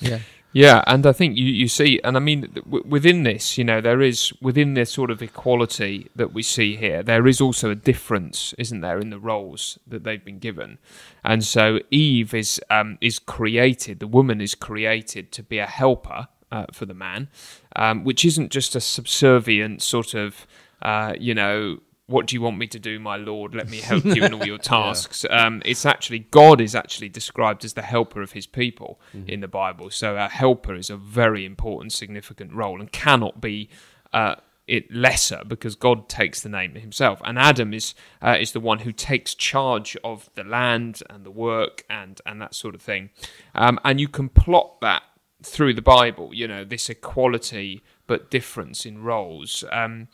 yeah. 0.00 0.18
Yeah, 0.54 0.84
and 0.86 1.06
I 1.06 1.12
think 1.12 1.38
you, 1.38 1.46
you 1.46 1.66
see, 1.66 1.98
and 2.04 2.14
I 2.14 2.20
mean, 2.20 2.42
w- 2.54 2.84
within 2.86 3.22
this, 3.22 3.56
you 3.56 3.64
know, 3.64 3.80
there 3.80 4.02
is, 4.02 4.34
within 4.42 4.74
this 4.74 4.90
sort 4.90 5.10
of 5.10 5.22
equality 5.22 6.10
that 6.14 6.34
we 6.34 6.42
see 6.42 6.76
here, 6.76 7.02
there 7.02 7.26
is 7.26 7.40
also 7.40 7.70
a 7.70 7.74
difference, 7.74 8.54
isn't 8.58 8.82
there, 8.82 8.98
in 8.98 9.08
the 9.08 9.18
roles 9.18 9.78
that 9.86 10.04
they've 10.04 10.22
been 10.22 10.38
given. 10.38 10.78
And 11.24 11.42
so 11.42 11.80
Eve 11.90 12.34
is, 12.34 12.60
um, 12.68 12.98
is 13.00 13.18
created, 13.18 13.98
the 13.98 14.06
woman 14.06 14.42
is 14.42 14.54
created 14.54 15.32
to 15.32 15.42
be 15.42 15.58
a 15.58 15.66
helper 15.66 16.28
uh, 16.50 16.66
for 16.70 16.84
the 16.84 16.94
man, 16.94 17.28
um, 17.76 18.04
which 18.04 18.22
isn't 18.22 18.50
just 18.50 18.76
a 18.76 18.80
subservient 18.80 19.80
sort 19.80 20.12
of, 20.12 20.46
uh, 20.82 21.14
you 21.18 21.34
know, 21.34 21.78
what 22.12 22.26
do 22.26 22.36
you 22.36 22.42
want 22.42 22.58
me 22.58 22.66
to 22.68 22.78
do, 22.78 23.00
my 23.00 23.16
lord? 23.16 23.54
Let 23.54 23.68
me 23.68 23.80
help 23.80 24.04
you 24.04 24.24
in 24.24 24.34
all 24.34 24.46
your 24.46 24.58
tasks. 24.76 25.24
Um, 25.28 25.62
it's 25.64 25.86
actually 25.86 26.20
God 26.20 26.60
is 26.60 26.74
actually 26.74 27.08
described 27.08 27.64
as 27.64 27.72
the 27.72 27.82
helper 27.82 28.22
of 28.22 28.32
His 28.32 28.46
people 28.46 29.00
in 29.26 29.40
the 29.40 29.48
Bible. 29.48 29.90
So 29.90 30.16
a 30.16 30.28
helper 30.28 30.74
is 30.74 30.90
a 30.90 30.96
very 30.96 31.44
important, 31.44 31.92
significant 31.92 32.52
role, 32.52 32.80
and 32.80 32.92
cannot 32.92 33.40
be 33.40 33.70
uh, 34.12 34.36
it 34.66 34.92
lesser 34.92 35.42
because 35.46 35.74
God 35.74 36.08
takes 36.08 36.40
the 36.40 36.48
name 36.48 36.74
Himself. 36.74 37.20
And 37.24 37.38
Adam 37.38 37.74
is 37.74 37.94
uh, 38.20 38.36
is 38.40 38.52
the 38.52 38.60
one 38.60 38.80
who 38.80 38.92
takes 38.92 39.34
charge 39.34 39.96
of 40.04 40.30
the 40.34 40.44
land 40.44 41.02
and 41.10 41.24
the 41.24 41.30
work 41.30 41.84
and 41.88 42.20
and 42.26 42.40
that 42.40 42.54
sort 42.54 42.74
of 42.74 42.82
thing. 42.82 43.10
Um, 43.54 43.80
and 43.84 44.00
you 44.00 44.08
can 44.08 44.28
plot 44.28 44.80
that 44.80 45.02
through 45.42 45.74
the 45.74 45.82
Bible. 45.82 46.32
You 46.32 46.46
know 46.46 46.64
this 46.64 46.88
equality 46.88 47.82
but 48.06 48.30
difference 48.30 48.84
in 48.84 49.02
roles. 49.02 49.64
Um, 49.72 50.08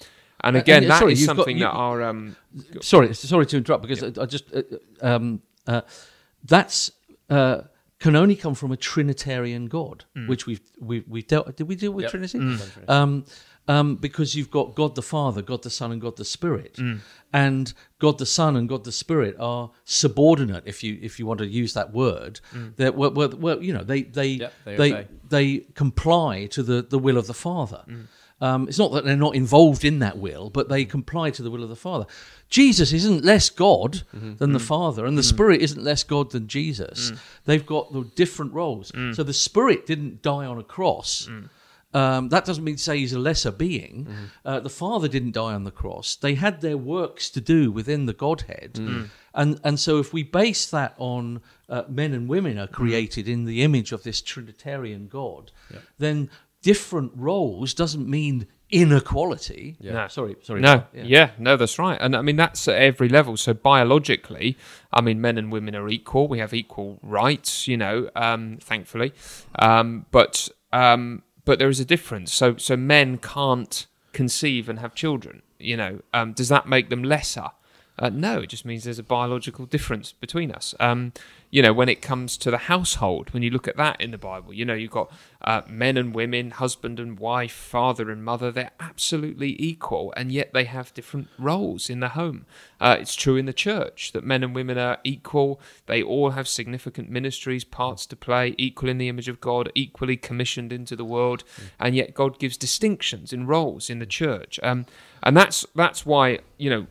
and 0.45 0.57
Uh, 0.57 0.61
again, 0.61 0.83
and, 0.85 0.87
uh, 0.87 0.95
that 0.95 0.99
sorry, 1.01 1.13
is 1.13 1.21
you've 1.21 1.29
got- 1.29 1.37
something 1.37 1.59
you- 1.59 1.65
that 1.65 1.71
our 1.71 2.03
um, 2.03 2.37
sorry, 2.81 3.15
sorry 3.15 3.47
to 3.47 3.57
interrupt 3.57 3.83
because 3.87 4.03
I, 4.03 4.23
I 4.23 4.27
just 4.27 4.45
uh, 4.55 4.63
um, 5.01 5.43
uh, 5.67 5.83
that's 6.45 6.91
uh, 7.31 7.63
can 7.99 8.15
only 8.15 8.37
come 8.37 8.55
from 8.55 8.71
a 8.73 8.77
Trinitarian 8.77 9.67
God, 9.67 10.05
which 10.29 10.47
we've 10.47 10.61
we've, 10.81 11.05
we've 11.09 11.27
dealt. 11.27 11.57
Did 11.57 11.69
we 11.69 11.75
deal 11.75 11.93
with 11.93 12.05
Yep. 12.05 12.11
Trinity? 12.13 12.39
Mm. 12.39 12.89
Um, 12.89 13.25
um, 13.67 13.97
because 13.97 14.35
you've 14.35 14.51
got 14.51 14.75
God 14.75 14.95
the 14.95 15.03
Father, 15.03 15.43
God 15.43 15.63
the 15.63 15.69
Son, 15.69 15.93
and 15.93 16.01
God 16.01 16.17
the 16.17 16.25
Spirit, 16.25 16.79
and 17.35 17.75
God 17.99 18.17
the 18.19 18.25
Son 18.25 18.57
and 18.57 18.67
God 18.69 18.85
the 18.85 18.93
Spirit 18.93 19.37
are 19.39 19.71
subordinate. 19.85 20.63
If 20.65 20.83
you 20.83 20.99
if 21.03 21.19
you 21.19 21.27
want 21.27 21.39
to 21.41 21.47
use 21.47 21.75
that 21.75 21.93
word, 21.93 22.41
they're 22.77 22.93
well, 22.93 23.11
well, 23.11 23.29
well, 23.37 23.63
you 23.63 23.73
know, 23.75 23.83
they 23.85 24.03
they 24.05 24.29
Yep, 24.29 24.53
they 24.65 24.77
they 24.77 25.07
they 25.29 25.59
comply 25.75 26.47
to 26.47 26.63
the 26.63 26.81
the 26.83 26.99
will 26.99 27.19
of 27.19 27.27
the 27.27 27.35
Father. 27.35 27.83
Um, 28.41 28.69
it's 28.69 28.79
not 28.79 28.93
that 28.93 29.05
they're 29.05 29.17
not 29.17 29.35
involved 29.35 29.85
in 29.85 29.99
that 29.99 30.19
will, 30.19 30.49
but 30.51 30.69
they 30.69 30.85
comply 30.85 31.31
to 31.31 31.43
the 31.43 31.51
will 31.51 31.65
of 31.65 31.69
the 31.69 31.77
Father. 31.77 32.07
Jesus 32.49 32.93
isn't 32.93 33.25
less 33.25 33.51
God 33.51 34.03
mm-hmm. 34.15 34.37
than 34.37 34.53
the 34.53 34.59
mm. 34.59 34.67
Father, 34.67 35.07
and 35.07 35.19
the 35.19 35.23
mm. 35.23 35.29
Spirit 35.29 35.61
isn't 35.61 35.83
less 35.83 36.05
God 36.05 36.31
than 36.31 36.47
Jesus. 36.47 37.11
Mm. 37.11 37.19
They've 37.47 37.67
got 37.67 37.93
the 37.93 38.05
different 38.15 38.55
roles. 38.55 38.93
So 39.15 39.23
the 39.23 39.33
Spirit 39.33 39.87
didn't 39.87 40.23
die 40.23 40.47
on 40.47 40.59
a 40.59 40.63
cross. 40.63 41.29
Um, 41.95 42.29
that 42.29 42.45
doesn't 42.45 42.65
mean 42.65 42.77
to 42.77 42.83
say 42.83 42.99
he's 42.99 43.15
a 43.15 43.19
lesser 43.19 43.51
being. 43.51 44.05
Mm-hmm. 44.05 44.25
Uh, 44.45 44.61
the 44.61 44.69
Father 44.71 45.09
didn't 45.09 45.33
die 45.33 45.55
on 45.55 45.65
the 45.65 45.71
cross. 45.71 46.17
They 46.17 46.35
had 46.35 46.61
their 46.61 46.77
works 46.77 47.31
to 47.31 47.41
do 47.41 47.73
within 47.73 48.05
the 48.05 48.13
Godhead, 48.13 48.79
and 49.35 49.61
and 49.65 49.81
so 49.81 49.99
if 49.99 50.13
we 50.13 50.23
base 50.23 50.71
that 50.71 50.95
on 50.99 51.41
uh, 51.69 51.85
men 51.89 52.13
and 52.13 52.29
women 52.29 52.59
are 52.59 52.67
created 52.67 53.27
in 53.27 53.47
the 53.47 53.63
image 53.63 53.93
of 53.93 54.03
this 54.03 54.21
Trinitarian 54.21 55.09
God, 55.09 55.51
then 55.99 56.29
different 56.73 57.11
roles 57.29 57.69
doesn't 57.83 58.07
mean 58.19 58.47
inequality. 58.71 59.77
No. 59.81 60.09
Sorry, 60.09 60.37
sorry. 60.43 60.61
No, 60.61 60.85
Yeah. 60.93 61.03
yeah. 61.17 61.31
no, 61.39 61.57
that's 61.57 61.79
right. 61.79 61.99
And 62.01 62.15
I 62.15 62.23
mean, 62.23 62.37
that's 62.37 62.69
at 62.69 62.77
every 62.77 63.09
level. 63.09 63.37
So 63.37 63.55
biologically, 63.55 64.57
I 64.93 65.01
mean, 65.01 65.19
men 65.21 65.39
and 65.39 65.51
women 65.53 65.75
are 65.75 65.89
equal. 65.89 66.29
We 66.29 66.39
have 66.41 66.53
equal 66.53 66.99
rights, 67.03 67.67
you 67.67 67.77
know, 67.77 68.11
um, 68.15 68.59
thankfully. 68.61 69.13
Um, 69.59 70.07
but 70.11 70.49
um, 70.73 71.23
but 71.45 71.59
there 71.59 71.71
is 71.71 71.81
a 71.81 71.85
difference. 71.95 72.33
So 72.35 72.57
so 72.59 72.77
men 72.77 73.19
can't 73.19 73.87
conceive 74.13 74.69
and 74.69 74.79
have 74.81 74.95
children. 74.95 75.43
You 75.59 75.77
know, 75.77 75.93
um, 76.13 76.33
does 76.35 76.49
that 76.49 76.69
make 76.69 76.87
them 76.91 77.03
lesser? 77.03 77.49
Uh, 78.01 78.11
no, 78.11 78.41
it 78.45 78.49
just 78.55 78.65
means 78.65 78.85
there's 78.85 79.01
a 79.01 79.11
biological 79.19 79.67
difference 79.67 80.13
between 80.13 80.53
us. 80.53 80.75
Um, 80.79 81.13
you 81.51 81.63
know, 81.63 81.73
when 81.73 81.89
it 81.89 82.03
comes 82.03 82.37
to 82.37 82.51
the 82.51 82.59
household, 82.59 83.31
when 83.31 83.43
you 83.43 83.51
look 83.51 83.67
at 83.67 83.77
that 83.79 84.01
in 84.01 84.11
the 84.11 84.19
Bible, 84.19 84.53
you 84.53 84.67
know, 84.67 84.75
you've 84.75 84.91
got 84.91 85.11
uh, 85.41 85.63
men 85.67 85.97
and 85.97 86.15
women, 86.15 86.51
husband 86.51 87.01
and 87.01 87.19
wife, 87.19 87.53
father 87.53 88.11
and 88.11 88.23
mother, 88.23 88.53
they're 88.53 88.73
absolutely 88.79 89.57
equal, 89.59 90.13
and 90.15 90.31
yet 90.31 90.53
they 90.53 90.65
have 90.65 90.93
different 90.93 91.29
roles 91.39 91.89
in 91.89 92.01
the 92.01 92.11
home. 92.11 92.45
Uh, 92.81 92.97
it's 93.01 93.15
true 93.15 93.37
in 93.37 93.47
the 93.47 93.53
church 93.55 94.13
that 94.13 94.25
men 94.25 94.45
and 94.45 94.55
women 94.55 94.77
are 94.77 94.99
equal. 95.05 95.59
They 95.87 96.03
all 96.03 96.31
have 96.31 96.47
significant 96.47 97.09
ministries, 97.09 97.65
parts 97.65 98.05
to 98.07 98.17
play, 98.17 98.55
equal 98.59 98.91
in 98.91 98.99
the 98.99 99.09
image 99.09 99.29
of 99.29 99.41
God, 99.41 99.73
equally 99.75 100.19
commissioned 100.19 100.73
into 100.73 100.97
the 100.97 101.05
world, 101.05 101.45
and 101.81 101.97
yet 101.97 102.13
God 102.13 102.39
gives 102.39 102.59
distinctions 102.59 103.33
in 103.33 103.47
roles 103.47 103.89
in 103.89 104.01
the 104.01 104.07
church. 104.07 104.61
Um, 104.63 104.85
and 105.23 105.37
that's 105.37 105.65
that's 105.75 106.05
why, 106.05 106.41
you 106.59 106.69
know, 106.69 106.87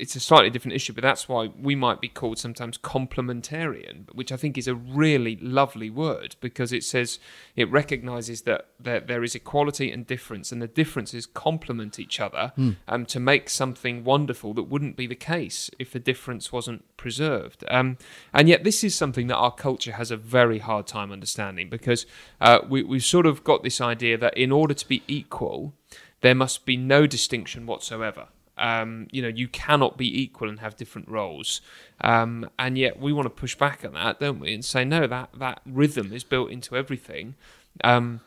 it's 0.00 0.16
a 0.16 0.20
slightly 0.20 0.50
different 0.50 0.74
issue, 0.74 0.92
but 0.92 1.02
that's 1.02 1.28
why 1.28 1.50
we 1.60 1.74
might 1.74 2.00
be 2.00 2.08
called 2.08 2.38
sometimes 2.38 2.78
complementarian, 2.78 4.12
which 4.14 4.32
I 4.32 4.36
think 4.36 4.56
is 4.56 4.66
a 4.66 4.74
really 4.74 5.36
lovely 5.36 5.90
word 5.90 6.36
because 6.40 6.72
it 6.72 6.84
says 6.84 7.18
it 7.54 7.70
recognizes 7.70 8.42
that 8.42 8.68
there, 8.80 9.00
there 9.00 9.22
is 9.22 9.34
equality 9.34 9.92
and 9.92 10.06
difference, 10.06 10.50
and 10.50 10.62
the 10.62 10.66
differences 10.66 11.26
complement 11.26 11.98
each 11.98 12.18
other 12.18 12.52
um, 12.88 13.04
to 13.06 13.20
make 13.20 13.50
something 13.50 14.02
wonderful 14.02 14.54
that 14.54 14.64
wouldn't 14.64 14.96
be 14.96 15.06
the 15.06 15.14
case 15.14 15.70
if 15.78 15.92
the 15.92 16.00
difference 16.00 16.50
wasn't 16.50 16.84
preserved. 16.96 17.64
Um, 17.68 17.98
and 18.32 18.48
yet, 18.48 18.64
this 18.64 18.82
is 18.82 18.94
something 18.94 19.26
that 19.26 19.36
our 19.36 19.52
culture 19.52 19.92
has 19.92 20.10
a 20.10 20.16
very 20.16 20.58
hard 20.58 20.86
time 20.86 21.12
understanding 21.12 21.68
because 21.68 22.06
uh, 22.40 22.60
we, 22.68 22.82
we've 22.82 23.04
sort 23.04 23.26
of 23.26 23.44
got 23.44 23.62
this 23.62 23.80
idea 23.80 24.16
that 24.18 24.36
in 24.36 24.50
order 24.50 24.74
to 24.74 24.88
be 24.88 25.02
equal, 25.06 25.74
there 26.22 26.34
must 26.34 26.64
be 26.64 26.76
no 26.76 27.06
distinction 27.06 27.66
whatsoever. 27.66 28.28
Um, 28.60 29.08
you 29.10 29.22
know, 29.22 29.28
you 29.28 29.48
cannot 29.48 29.96
be 29.96 30.22
equal 30.22 30.48
and 30.48 30.60
have 30.60 30.76
different 30.76 31.08
roles. 31.08 31.60
Um, 32.02 32.48
and 32.58 32.76
yet 32.76 33.00
we 33.00 33.12
want 33.12 33.26
to 33.26 33.30
push 33.30 33.54
back 33.54 33.84
on 33.84 33.94
that, 33.94 34.20
don't 34.20 34.38
we? 34.38 34.54
And 34.54 34.64
say, 34.64 34.84
no, 34.84 35.06
that, 35.06 35.30
that 35.38 35.62
rhythm 35.66 36.12
is 36.12 36.24
built 36.24 36.50
into 36.50 36.76
everything. 36.76 37.34
Um, 37.82 38.20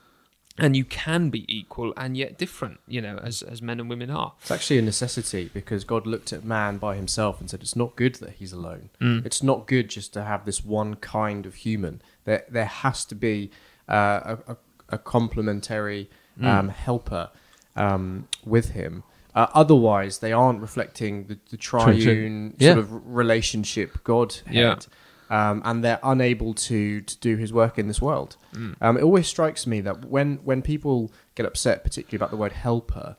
and 0.58 0.76
you 0.78 0.86
can 0.86 1.30
be 1.30 1.46
equal 1.54 1.94
and 1.98 2.16
yet 2.16 2.38
different, 2.38 2.80
you 2.88 3.02
know, 3.02 3.18
as, 3.24 3.42
as 3.42 3.62
men 3.62 3.80
and 3.80 3.90
women 3.90 4.10
are. 4.12 4.34
It's 4.42 4.52
actually 4.52 4.78
a 4.78 4.84
necessity 4.84 5.50
because 5.52 5.84
God 5.84 6.06
looked 6.06 6.32
at 6.32 6.44
man 6.44 6.78
by 6.78 6.96
himself 6.96 7.40
and 7.40 7.50
said, 7.50 7.62
"It's 7.62 7.76
not 7.76 7.96
good 7.96 8.16
that 8.16 8.34
he's 8.34 8.54
alone. 8.54 8.90
It's 9.26 9.42
not 9.42 9.66
good 9.66 9.90
just 9.90 10.14
to 10.14 10.24
have 10.24 10.46
this 10.46 10.64
one 10.64 10.96
kind 10.96 11.48
of 11.48 11.56
human. 11.56 12.04
There, 12.26 12.44
there 12.50 12.66
has 12.66 13.04
to 13.06 13.16
be 13.16 13.50
uh, 13.90 14.36
a, 14.48 14.52
a, 14.52 14.58
a 14.90 14.98
complementary 15.00 16.10
um, 16.42 16.70
helper 16.70 17.32
um, 17.76 18.28
with 18.46 18.72
him. 18.72 19.04
Uh, 19.36 19.48
otherwise, 19.54 20.20
they 20.20 20.32
aren't 20.32 20.62
reflecting 20.62 21.26
the, 21.28 21.38
the 21.50 21.58
triune 21.58 22.54
Yeah. 22.60 22.74
sort 22.74 22.80
of 22.80 22.90
relationship 23.16 24.04
Godhead. 24.04 24.54
Yeah. 24.54 24.76
um, 25.30 25.62
and 25.66 25.84
they're 25.84 26.00
unable 26.04 26.54
to 26.54 27.02
to 27.02 27.18
do 27.20 27.38
his 27.38 27.52
work 27.52 27.80
in 27.80 27.88
this 27.88 28.02
world. 28.02 28.38
Um, 28.82 28.98
it 28.98 29.04
always 29.04 29.28
strikes 29.28 29.66
me 29.66 29.82
that 29.82 30.06
when 30.06 30.38
when 30.44 30.62
people 30.62 31.12
get 31.36 31.46
upset, 31.48 31.84
particularly 31.84 32.18
about 32.18 32.30
the 32.32 32.38
word 32.38 32.52
helper, 32.52 33.16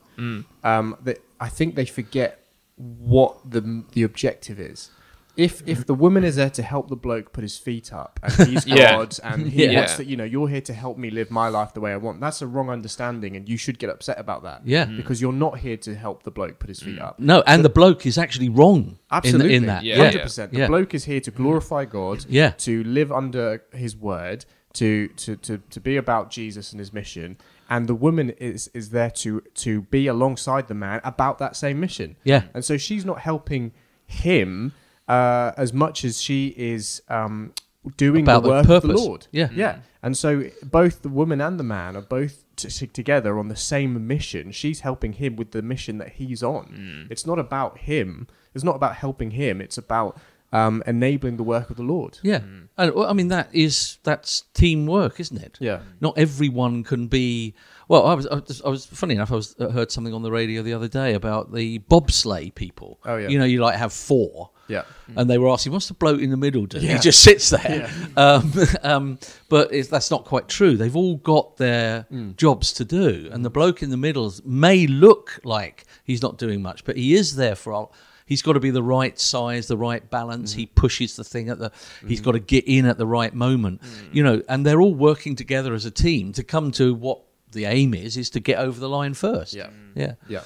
um, 0.63 0.95
that 1.03 1.17
I 1.39 1.49
think 1.49 1.75
they 1.75 1.85
forget 1.85 2.39
what 2.77 3.37
the 3.49 3.83
the 3.93 4.03
objective 4.03 4.59
is. 4.59 4.91
If 5.37 5.61
if 5.67 5.85
the 5.85 5.93
woman 5.93 6.23
is 6.23 6.35
there 6.37 6.49
to 6.51 6.63
help 6.63 6.89
the 6.89 6.95
bloke 6.95 7.33
put 7.33 7.41
his 7.43 7.57
feet 7.57 7.91
up 7.93 8.19
and 8.23 8.33
he's 8.49 8.65
Yeah. 8.65 8.97
God 8.97 9.17
and 9.23 9.47
he 9.47 9.65
Yeah. 9.65 9.79
wants 9.79 9.97
that 9.97 10.07
you 10.07 10.15
know 10.17 10.23
you're 10.23 10.47
here 10.47 10.61
to 10.61 10.73
help 10.73 10.97
me 10.97 11.09
live 11.09 11.29
my 11.31 11.47
life 11.49 11.73
the 11.73 11.81
way 11.81 11.91
I 11.93 11.97
want, 11.97 12.19
that's 12.21 12.41
a 12.41 12.47
wrong 12.47 12.69
understanding 12.69 13.35
and 13.35 13.47
you 13.49 13.57
should 13.57 13.79
get 13.79 13.89
upset 13.89 14.19
about 14.19 14.43
that. 14.43 14.61
Yeah. 14.65 14.85
Mm. 14.85 14.97
because 14.97 15.21
you're 15.21 15.33
not 15.33 15.59
here 15.59 15.77
to 15.77 15.95
help 15.95 16.23
the 16.23 16.31
bloke 16.31 16.59
put 16.59 16.69
his 16.69 16.79
feet 16.81 16.99
mm. 16.99 17.03
up. 17.03 17.19
No, 17.19 17.43
and 17.47 17.65
the 17.65 17.69
bloke 17.69 18.05
is 18.05 18.17
actually 18.17 18.49
wrong 18.49 18.97
Absolutely, 19.11 19.55
in, 19.55 19.63
in 19.63 19.67
that. 19.67 19.83
Yeah. 19.83 19.97
hundred 19.97 20.21
percent. 20.23 20.51
The 20.51 20.59
Yeah. 20.59 20.67
bloke 20.67 20.93
is 20.93 21.05
here 21.05 21.19
to 21.21 21.31
mm. 21.31 21.35
glorify 21.35 21.85
God, 21.85 22.25
Yeah. 22.29 22.51
to 22.59 22.83
live 22.83 23.11
under 23.11 23.63
His 23.73 23.95
word, 23.95 24.45
to 24.73 25.07
to 25.09 25.35
to 25.37 25.57
to 25.69 25.79
be 25.79 25.97
about 25.97 26.29
Jesus 26.29 26.71
and 26.71 26.79
His 26.79 26.91
mission, 26.93 27.37
and 27.69 27.87
the 27.87 27.95
woman 27.95 28.29
is 28.31 28.69
is 28.73 28.89
there 28.89 29.09
to 29.11 29.41
to 29.55 29.81
be 29.83 30.07
alongside 30.07 30.67
the 30.67 30.73
man 30.73 30.99
about 31.03 31.39
that 31.39 31.55
same 31.55 31.79
mission. 31.79 32.15
Yeah. 32.23 32.43
and 32.53 32.63
so 32.63 32.77
she's 32.77 33.05
not 33.05 33.19
helping 33.21 33.71
him 34.07 34.73
uh, 35.07 35.51
as 35.57 35.73
much 35.73 36.03
as 36.05 36.21
she 36.21 36.53
is 36.57 37.01
um, 37.09 37.53
doing 37.97 38.23
About 38.23 38.43
the 38.43 38.49
the 38.49 38.53
work 38.55 38.69
of 38.69 38.81
the. 38.83 38.93
Lord. 38.95 39.27
Yeah. 39.31 39.49
yeah, 39.53 39.77
and 40.01 40.17
so 40.17 40.49
both 40.63 41.01
the 41.01 41.09
woman 41.09 41.41
and 41.41 41.59
the 41.59 41.63
man 41.63 41.95
are 41.95 42.01
both. 42.01 42.41
T- 42.55 42.69
t- 42.69 42.87
together 42.87 43.37
on 43.37 43.49
the 43.49 43.55
same 43.57 44.07
mission 44.07 44.53
she's 44.53 44.79
helping 44.79 45.11
him 45.11 45.35
with 45.35 45.51
the 45.51 45.61
mission 45.61 45.97
that 45.97 46.13
he's 46.13 46.41
on 46.41 47.05
it's 47.11 47.25
not 47.25 47.37
about 47.37 47.79
him 47.79 48.27
it's 48.53 48.63
not 48.63 48.77
about 48.77 48.95
helping 48.95 49.31
him 49.31 49.59
it's 49.59 49.77
about 49.77 50.17
um, 50.53 50.81
enabling 50.87 51.35
the 51.35 51.43
work 51.43 51.69
of 51.69 51.75
the 51.75 51.83
lord 51.83 52.17
Yeah, 52.23 52.39
and 52.77 52.93
well, 52.95 53.09
I 53.09 53.11
mean 53.13 53.27
that 53.27 53.49
is 53.51 53.97
that's 54.03 54.45
teamwork, 54.53 55.19
isn't 55.19 55.37
it? 55.37 55.57
Yeah. 55.59 55.79
Not 55.99 56.17
everyone 56.17 56.85
can 56.85 57.07
be. 57.07 57.55
Well, 57.87 58.05
I 58.07 58.13
was, 58.15 58.25
I 58.27 58.35
was, 58.35 58.61
I 58.65 58.69
was 58.69 58.85
funny 58.85 59.13
enough. 59.15 59.31
I 59.31 59.35
was 59.35 59.55
I 59.59 59.65
heard 59.69 59.91
something 59.91 60.13
on 60.13 60.23
the 60.23 60.31
radio 60.31 60.61
the 60.63 60.73
other 60.73 60.87
day 60.87 61.13
about 61.13 61.53
the 61.53 61.79
bobsleigh 61.79 62.53
people. 62.55 62.99
Oh, 63.05 63.17
yeah. 63.17 63.27
You 63.27 63.37
know, 63.39 63.45
you 63.45 63.61
like 63.61 63.75
have 63.75 63.93
four. 63.93 64.49
yeah 64.67 64.83
And 65.15 65.29
they 65.29 65.37
were 65.37 65.49
asking, 65.49 65.71
"What's 65.73 65.87
the 65.87 65.93
bloke 65.93 66.19
in 66.21 66.31
the 66.31 66.37
middle 66.37 66.65
do?" 66.65 66.79
He 66.79 66.97
just 66.97 67.21
sits 67.21 67.49
there. 67.51 67.61
Yeah. 67.87 67.91
Um, 68.17 68.53
um, 68.83 69.19
but 69.49 69.71
it's, 69.73 69.89
that's 69.89 70.09
not 70.09 70.25
quite 70.25 70.47
true. 70.47 70.77
They've 70.77 70.95
all 70.95 71.17
got 71.17 71.57
their 71.57 72.07
Mm. 72.11 72.35
jobs 72.37 72.73
to 72.73 72.85
do, 72.85 73.29
and 73.31 73.43
the 73.45 73.49
bloke 73.49 73.83
in 73.83 73.89
the 73.89 73.97
middle 73.97 74.33
may 74.45 74.87
look 74.87 75.39
like 75.43 75.85
he's 76.05 76.21
not 76.21 76.37
doing 76.37 76.61
much, 76.61 76.85
but 76.85 76.95
he 76.97 77.13
is 77.13 77.35
there 77.35 77.55
for. 77.55 77.73
All, 77.73 77.93
he's 78.25 78.41
got 78.41 78.53
to 78.53 78.59
be 78.59 78.71
the 78.71 78.81
right 78.81 79.19
size, 79.19 79.67
the 79.67 79.77
right 79.77 80.09
balance. 80.09 80.51
Mm-hmm. 80.51 80.59
He 80.61 80.65
pushes 80.67 81.15
the 81.15 81.23
thing 81.23 81.49
at 81.49 81.59
the. 81.59 81.71
He's 82.07 82.21
got 82.21 82.31
to 82.31 82.39
get 82.39 82.63
in 82.67 82.85
at 82.87 82.97
the 82.97 83.05
right 83.05 83.33
moment, 83.33 83.81
Mm. 83.81 84.15
you 84.15 84.23
know. 84.23 84.41
And 84.49 84.65
they're 84.65 84.81
all 84.81 84.95
working 84.95 85.35
together 85.35 85.73
as 85.75 85.85
a 85.85 85.91
team 85.91 86.31
to 86.33 86.43
come 86.43 86.71
to 86.71 86.95
what 86.95 87.19
the 87.51 87.65
aim 87.65 87.93
is: 87.93 88.17
is 88.17 88.29
to 88.31 88.39
get 88.39 88.57
over 88.59 88.79
the 88.79 88.89
line 88.89 89.13
first. 89.13 89.53
Yeah. 89.53 89.69
yeah. 89.95 90.13
yeah 90.27 90.41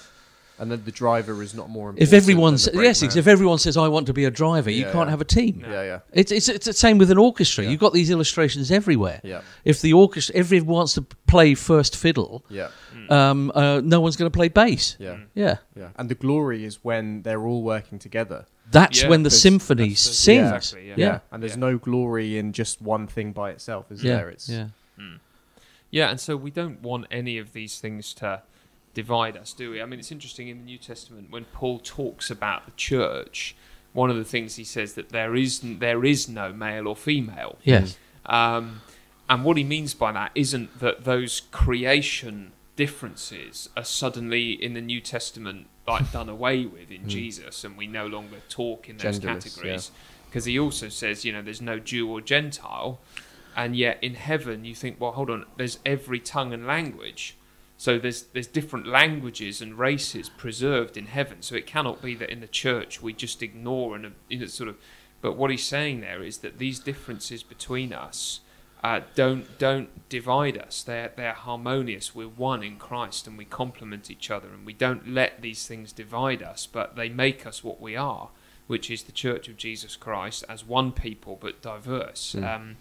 and 0.62 0.70
then 0.70 0.84
the 0.84 0.92
driver 0.92 1.42
is 1.42 1.54
not 1.56 1.70
more 1.70 1.88
important 1.90 2.06
If 2.10 2.14
everyone, 2.14 2.56
than 2.56 2.58
sa- 2.58 2.72
the 2.72 2.84
yes, 2.84 3.02
man. 3.02 3.18
if 3.18 3.28
everyone 3.28 3.60
says 3.60 3.78
I 3.78 3.88
want 3.88 4.08
to 4.08 4.14
be 4.14 4.26
a 4.26 4.30
driver, 4.32 4.70
you 4.70 4.84
Yeah, 4.86 4.92
can't 4.92 5.08
yeah. 5.08 5.12
have 5.12 5.22
a 5.22 5.26
team. 5.26 5.62
yeah 5.66 5.84
yeah 5.84 6.00
It's, 6.12 6.34
it's 6.34 6.50
it's 6.50 6.66
the 6.66 6.74
same 6.74 6.98
with 6.98 7.10
an 7.12 7.18
orchestra. 7.18 7.64
You've 7.64 7.80
got 7.80 7.94
these 7.94 8.10
illustrations 8.10 8.70
everywhere. 8.70 9.22
Yeah. 9.24 9.42
If 9.64 9.80
the 9.80 9.94
orchestra, 9.94 10.36
everyone 10.36 10.68
wants 10.76 10.94
to 10.96 11.04
play 11.28 11.56
first 11.56 11.96
fiddle, 11.96 12.44
yeah 12.50 12.68
um, 13.10 13.52
uh, 13.56 13.80
no 13.84 14.02
one's 14.02 14.18
going 14.18 14.30
to 14.30 14.36
play 14.38 14.50
bass. 14.50 14.98
yeah 15.00 15.20
Yeah. 15.34 15.58
yeah 15.78 15.90
and 15.96 16.10
the 16.10 16.16
glory 16.16 16.66
is 16.66 16.84
when 16.84 17.22
they're 17.22 17.46
all 17.48 17.64
working 17.64 17.98
together 17.98 18.46
That's 18.70 19.02
Yeah, 19.02 19.10
when 19.12 19.24
the 19.24 19.30
that's- 19.30 19.42
symphony 19.42 19.90
the- 19.90 19.96
sings. 19.96 20.28
yeah, 20.28 20.56
exactly, 20.56 20.88
yeah. 20.90 20.96
yeah, 20.98 21.20
and 21.32 21.42
there's 21.42 21.58
no 21.58 21.78
glory 21.78 22.38
in 22.38 22.52
just 22.52 22.82
one 22.82 23.08
thing 23.08 23.32
by 23.32 23.52
itself 23.52 23.90
is 23.94 24.04
Yeah. 24.04 24.16
there 24.18 24.30
it's 24.30 24.50
yeah. 24.50 24.68
Yeah, 25.92 26.10
and 26.10 26.20
so 26.20 26.36
we 26.38 26.52
don't 26.52 26.82
want 26.82 27.08
any 27.10 27.38
of 27.38 27.54
these 27.54 27.80
things 27.80 28.14
to 28.16 28.44
divide 28.94 29.38
us, 29.38 29.54
do 29.54 29.72
we? 29.72 29.82
I 29.82 29.86
mean, 29.86 30.00
it's 30.00 30.12
interesting 30.12 30.48
in 30.48 30.60
the 30.60 30.64
New 30.64 30.78
Testament 30.78 31.32
when 31.32 31.46
Paul 31.46 31.80
talks 31.80 32.30
about 32.30 32.66
the 32.66 32.72
church. 32.72 33.56
One 33.94 34.10
of 34.10 34.18
the 34.18 34.24
things 34.24 34.56
he 34.56 34.64
says 34.64 34.94
that 34.94 35.10
there 35.10 35.36
is 35.36 35.62
there 35.64 36.06
is 36.06 36.30
no 36.30 36.54
male 36.54 36.88
or 36.88 36.96
female. 36.96 37.58
Yes. 37.64 37.98
Um, 38.26 38.82
and 39.28 39.44
what 39.44 39.58
he 39.58 39.64
means 39.64 39.94
by 39.94 40.12
that 40.12 40.32
isn't 40.36 40.80
that 40.80 41.06
those 41.06 41.42
creation 41.52 42.52
differences 42.76 43.70
are 43.76 43.84
suddenly 43.84 44.52
in 44.52 44.74
the 44.74 44.82
New 44.82 45.02
Testament 45.02 45.68
like 45.88 46.12
done 46.12 46.30
away 46.30 46.66
with 46.66 46.92
in 46.92 47.10
Jesus, 47.10 47.64
and 47.64 47.76
we 47.76 47.88
no 47.88 48.06
longer 48.06 48.38
talk 48.48 48.88
in 48.88 48.98
those 48.98 49.20
Genderless, 49.20 49.44
categories. 49.44 49.92
Because 50.28 50.46
he 50.46 50.60
also 50.60 50.88
says, 50.90 51.26
you 51.26 51.34
know, 51.34 51.42
there's 51.42 51.62
no 51.62 51.80
Jew 51.80 52.10
or 52.10 52.22
Gentile, 52.22 53.00
and 53.60 53.76
yet 53.76 54.02
in 54.02 54.14
heaven 54.14 54.64
you 54.64 54.74
think, 54.74 55.02
well, 55.02 55.12
hold 55.12 55.30
on, 55.30 55.46
there's 55.58 55.80
every 55.86 56.22
tongue 56.22 56.54
and 56.54 56.66
language. 56.66 57.36
So 57.76 58.00
there's 58.00 58.24
there's 58.34 58.48
different 58.48 58.88
languages 58.88 59.62
and 59.62 59.78
races 59.78 60.30
preserved 60.30 60.96
in 60.96 61.08
heaven. 61.08 61.42
So 61.42 61.56
it 61.56 61.68
cannot 61.68 62.02
be 62.02 62.16
that 62.16 62.30
in 62.30 62.40
the 62.40 62.48
church 62.48 63.02
we 63.02 63.12
just 63.12 63.44
ignore 63.44 63.98
and 63.98 64.14
you 64.30 64.40
know, 64.40 64.46
sort 64.46 64.70
of. 64.70 64.78
But 65.20 65.36
what 65.36 65.52
he's 65.52 65.66
saying 65.66 66.00
there 66.00 66.24
is 66.24 66.38
that 66.38 66.58
these 66.58 66.80
differences 66.80 67.44
between 67.44 67.92
us 67.92 68.40
uh, 68.82 69.02
don't 69.14 69.60
don't 69.60 70.08
divide 70.08 70.58
us. 70.58 70.82
They're 70.82 71.12
they're 71.18 71.34
harmonious. 71.34 72.16
We're 72.16 72.30
one 72.30 72.64
in 72.64 72.78
Christ, 72.78 73.28
and 73.28 73.38
we 73.38 73.44
complement 73.44 74.10
each 74.10 74.32
other, 74.32 74.48
and 74.48 74.66
we 74.66 74.72
don't 74.72 75.10
let 75.10 75.42
these 75.42 75.68
things 75.68 75.92
divide 75.92 76.42
us, 76.42 76.66
but 76.66 76.96
they 76.96 77.10
make 77.10 77.46
us 77.46 77.62
what 77.62 77.82
we 77.82 77.98
are, 77.98 78.30
which 78.68 78.90
is 78.90 79.04
the 79.04 79.12
Church 79.12 79.50
of 79.50 79.58
Jesus 79.58 79.98
Christ 79.98 80.46
as 80.48 80.66
one 80.66 80.94
people 80.94 81.38
but 81.42 81.62
diverse. 81.62 82.36
Um, 82.36 82.78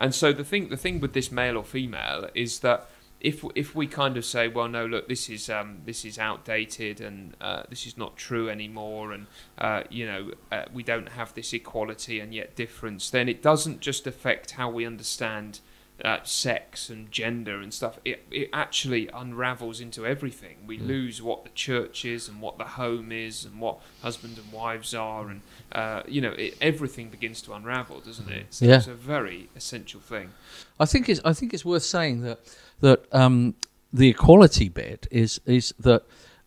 and 0.00 0.14
so 0.14 0.32
the 0.32 0.44
thing 0.44 0.68
the 0.68 0.76
thing 0.76 1.00
with 1.00 1.12
this 1.12 1.30
male 1.32 1.56
or 1.56 1.64
female 1.64 2.28
is 2.34 2.60
that 2.60 2.88
if 3.20 3.44
if 3.54 3.74
we 3.74 3.86
kind 3.86 4.16
of 4.16 4.24
say, 4.24 4.46
well, 4.48 4.68
no, 4.68 4.86
look, 4.86 5.08
this 5.08 5.28
is 5.28 5.50
um, 5.50 5.78
this 5.84 6.04
is 6.04 6.18
outdated 6.18 7.00
and 7.00 7.34
uh, 7.40 7.64
this 7.68 7.86
is 7.86 7.96
not 7.96 8.16
true 8.16 8.48
anymore, 8.48 9.12
and 9.12 9.26
uh, 9.58 9.82
you 9.90 10.06
know 10.06 10.30
uh, 10.52 10.64
we 10.72 10.82
don't 10.82 11.10
have 11.10 11.34
this 11.34 11.52
equality 11.52 12.20
and 12.20 12.32
yet 12.32 12.54
difference, 12.54 13.10
then 13.10 13.28
it 13.28 13.42
doesn't 13.42 13.80
just 13.80 14.06
affect 14.06 14.52
how 14.52 14.70
we 14.70 14.86
understand 14.86 15.60
uh, 16.04 16.18
sex 16.22 16.88
and 16.90 17.10
gender 17.10 17.60
and 17.60 17.74
stuff. 17.74 17.98
It 18.04 18.24
it 18.30 18.50
actually 18.52 19.08
unravels 19.12 19.80
into 19.80 20.06
everything. 20.06 20.58
We 20.66 20.78
lose 20.78 21.20
what 21.20 21.44
the 21.44 21.50
church 21.50 22.04
is 22.04 22.28
and 22.28 22.40
what 22.40 22.58
the 22.58 22.64
home 22.64 23.10
is 23.10 23.44
and 23.44 23.60
what 23.60 23.80
husband 24.02 24.38
and 24.38 24.52
wives 24.52 24.94
are, 24.94 25.28
and 25.28 25.40
uh, 25.72 26.02
you 26.06 26.20
know 26.20 26.32
it, 26.32 26.56
everything 26.60 27.08
begins 27.08 27.42
to 27.42 27.52
unravel, 27.52 28.00
doesn't 28.00 28.30
it? 28.30 28.46
So 28.50 28.64
Yeah. 28.66 28.76
it's 28.76 28.86
a 28.86 28.94
very 28.94 29.48
essential 29.56 30.00
thing. 30.00 30.30
I 30.78 30.84
think 30.86 31.08
it's 31.08 31.20
I 31.24 31.32
think 31.32 31.52
it's 31.52 31.64
worth 31.64 31.82
saying 31.84 32.20
that 32.22 32.38
that 32.80 33.06
um, 33.12 33.54
the 33.92 34.08
equality 34.08 34.68
bit 34.68 35.08
is 35.10 35.40
is 35.46 35.74
that 35.80 36.02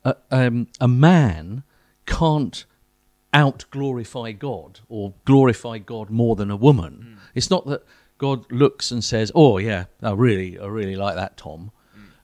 uh, 0.05 0.13
um, 0.31 0.67
a 0.79 0.87
man 0.87 1.63
can't 2.05 2.65
out 3.33 3.63
glorify 3.71 4.31
God 4.31 4.79
or 4.89 5.13
glorify 5.25 5.77
God 5.77 6.09
more 6.09 6.35
than 6.35 6.51
a 6.51 6.55
woman. 6.55 7.17
It's 7.33 7.49
not 7.49 7.65
that 7.67 7.83
God 8.21 8.51
looks 8.51 8.91
and 8.91 9.03
says, 9.03 9.31
"Oh 9.33 9.57
yeah, 9.57 9.85
I 10.03 10.11
really 10.11 10.59
I 10.59 10.67
really 10.67 10.95
like 10.95 11.15
that 11.15 11.37
Tom," 11.37 11.71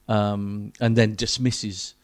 um, 0.07 0.71
and 0.79 0.95
then 0.95 1.15
dismisses 1.15 1.95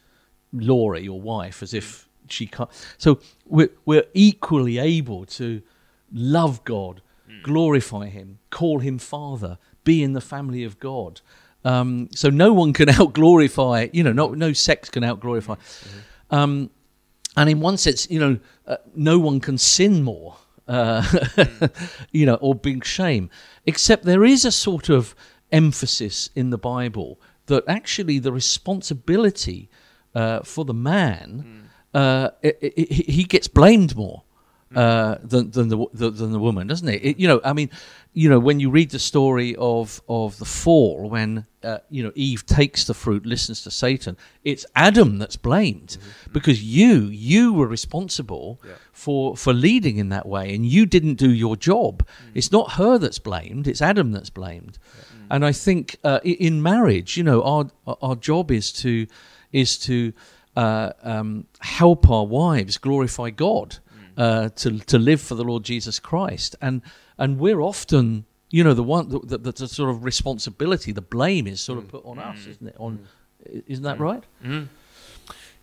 Laurie, 0.52 1.04
your 1.04 1.22
wife, 1.22 1.62
as 1.62 1.76
if 1.76 2.10
she 2.28 2.48
can't. 2.48 2.72
So 2.98 3.20
we're 3.46 3.70
we're 3.86 4.08
equally 4.16 4.80
able 4.80 5.26
to 5.38 5.62
love 6.12 6.64
God, 6.64 7.04
glorify 7.44 8.08
Him, 8.08 8.40
call 8.50 8.80
Him 8.80 8.98
Father, 8.98 9.60
be 9.84 10.02
in 10.02 10.14
the 10.14 10.22
family 10.22 10.64
of 10.64 10.80
God. 10.80 11.22
Um, 11.64 12.10
so 12.16 12.32
no 12.32 12.52
one 12.52 12.74
can 12.74 12.90
out 12.98 13.14
glorify. 13.14 13.90
You 13.94 14.04
know, 14.04 14.12
no 14.12 14.30
no 14.30 14.54
sex 14.54 14.90
can 14.90 15.04
out 15.04 15.20
glorify. 15.20 15.54
Um, 16.32 16.72
and 17.38 17.48
in 17.48 17.60
one 17.60 17.78
sense, 17.78 18.10
you 18.10 18.20
know, 18.20 18.40
uh, 18.66 18.78
no 18.96 19.20
one 19.20 19.40
can 19.40 19.60
sin 19.60 20.02
more, 20.02 20.38
uh, 20.68 21.04
you 22.12 22.26
know, 22.26 22.36
or 22.36 22.56
bring 22.56 22.82
shame, 22.82 23.30
except 23.66 24.06
there 24.06 24.24
is 24.24 24.46
a 24.46 24.52
sort 24.52 24.90
of 24.90 25.16
emphasis 25.52 26.30
in 26.36 26.50
the 26.50 26.58
Bible 26.58 27.20
that 27.48 27.64
actually 27.68 28.20
the 28.20 28.32
responsibility 28.32 29.70
uh, 30.16 30.42
for 30.42 30.66
the 30.66 30.74
man, 30.74 31.70
uh, 31.94 32.30
it, 32.42 32.58
it, 32.62 32.92
he 32.92 33.24
gets 33.24 33.48
blamed 33.48 33.96
more. 33.96 34.24
Uh, 34.76 35.18
than 35.22 35.52
than 35.52 35.70
the, 35.70 35.86
the 35.94 36.10
than 36.10 36.32
the 36.32 36.40
woman, 36.40 36.68
doesn't 36.68 36.88
it? 36.88 37.04
it? 37.04 37.20
You 37.20 37.28
know, 37.28 37.42
I 37.44 37.54
mean, 37.54 37.70
you 38.14 38.30
know, 38.30 38.40
when 38.40 38.60
you 38.60 38.70
read 38.70 38.92
the 38.92 39.00
story 39.00 39.56
of 39.58 40.02
of 40.08 40.38
the 40.40 40.46
fall, 40.46 41.10
when 41.10 41.46
uh, 41.64 41.80
you 41.90 42.04
know 42.04 42.12
Eve 42.16 42.46
takes 42.46 42.86
the 42.86 42.94
fruit, 42.94 43.26
listens 43.26 43.64
to 43.64 43.72
Satan, 43.72 44.18
it's 44.44 44.66
Adam 44.76 45.18
that's 45.20 45.36
blamed 45.36 45.98
because 46.32 46.64
you 46.64 47.04
you 47.06 47.54
were 47.54 47.68
responsible 47.68 48.60
for 48.92 49.36
for 49.38 49.54
leading 49.54 49.98
in 49.98 50.10
that 50.10 50.28
way, 50.28 50.54
and 50.56 50.66
you 50.66 50.86
didn't 50.86 51.16
do 51.16 51.32
your 51.32 51.56
job. 51.56 52.06
It's 52.34 52.52
not 52.52 52.74
her 52.74 52.98
that's 52.98 53.20
blamed; 53.20 53.68
it's 53.68 53.82
Adam 53.82 54.12
that's 54.12 54.30
blamed. 54.30 54.78
And 55.30 55.46
I 55.46 55.52
think 55.52 55.98
uh, 56.04 56.20
in 56.24 56.62
marriage, 56.62 57.18
you 57.18 57.24
know, 57.24 57.42
our 57.44 57.70
our 58.02 58.16
job 58.16 58.52
is 58.52 58.72
to 58.74 59.08
is 59.52 59.78
to 59.80 60.14
uh, 60.56 60.92
um, 61.02 61.48
help 61.60 62.10
our 62.10 62.26
wives 62.26 62.78
glorify 62.78 63.30
God, 63.30 63.78
uh, 64.18 64.50
to 64.50 64.80
to 64.80 64.98
live 64.98 65.22
for 65.22 65.36
the 65.36 65.44
Lord 65.44 65.64
Jesus 65.64 66.00
Christ, 66.00 66.56
and 66.62 66.82
and 67.18 67.40
we're 67.40 67.62
often, 67.62 68.26
you 68.50 68.64
know, 68.64 68.74
the 68.74 68.84
one 68.84 69.10
the, 69.10 69.38
the, 69.38 69.52
the 69.52 69.68
sort 69.68 69.90
of 69.90 70.04
responsibility, 70.04 70.92
the 70.92 71.02
blame 71.02 71.48
is 71.48 71.62
sort 71.62 71.80
of 71.80 71.88
put 71.90 72.06
on 72.06 72.20
us, 72.20 72.46
isn't 72.46 72.68
it? 72.68 72.76
On 72.78 73.08
isn't 73.68 73.84
that 73.84 74.00
right? 74.00 74.24
Mm. 74.44 74.68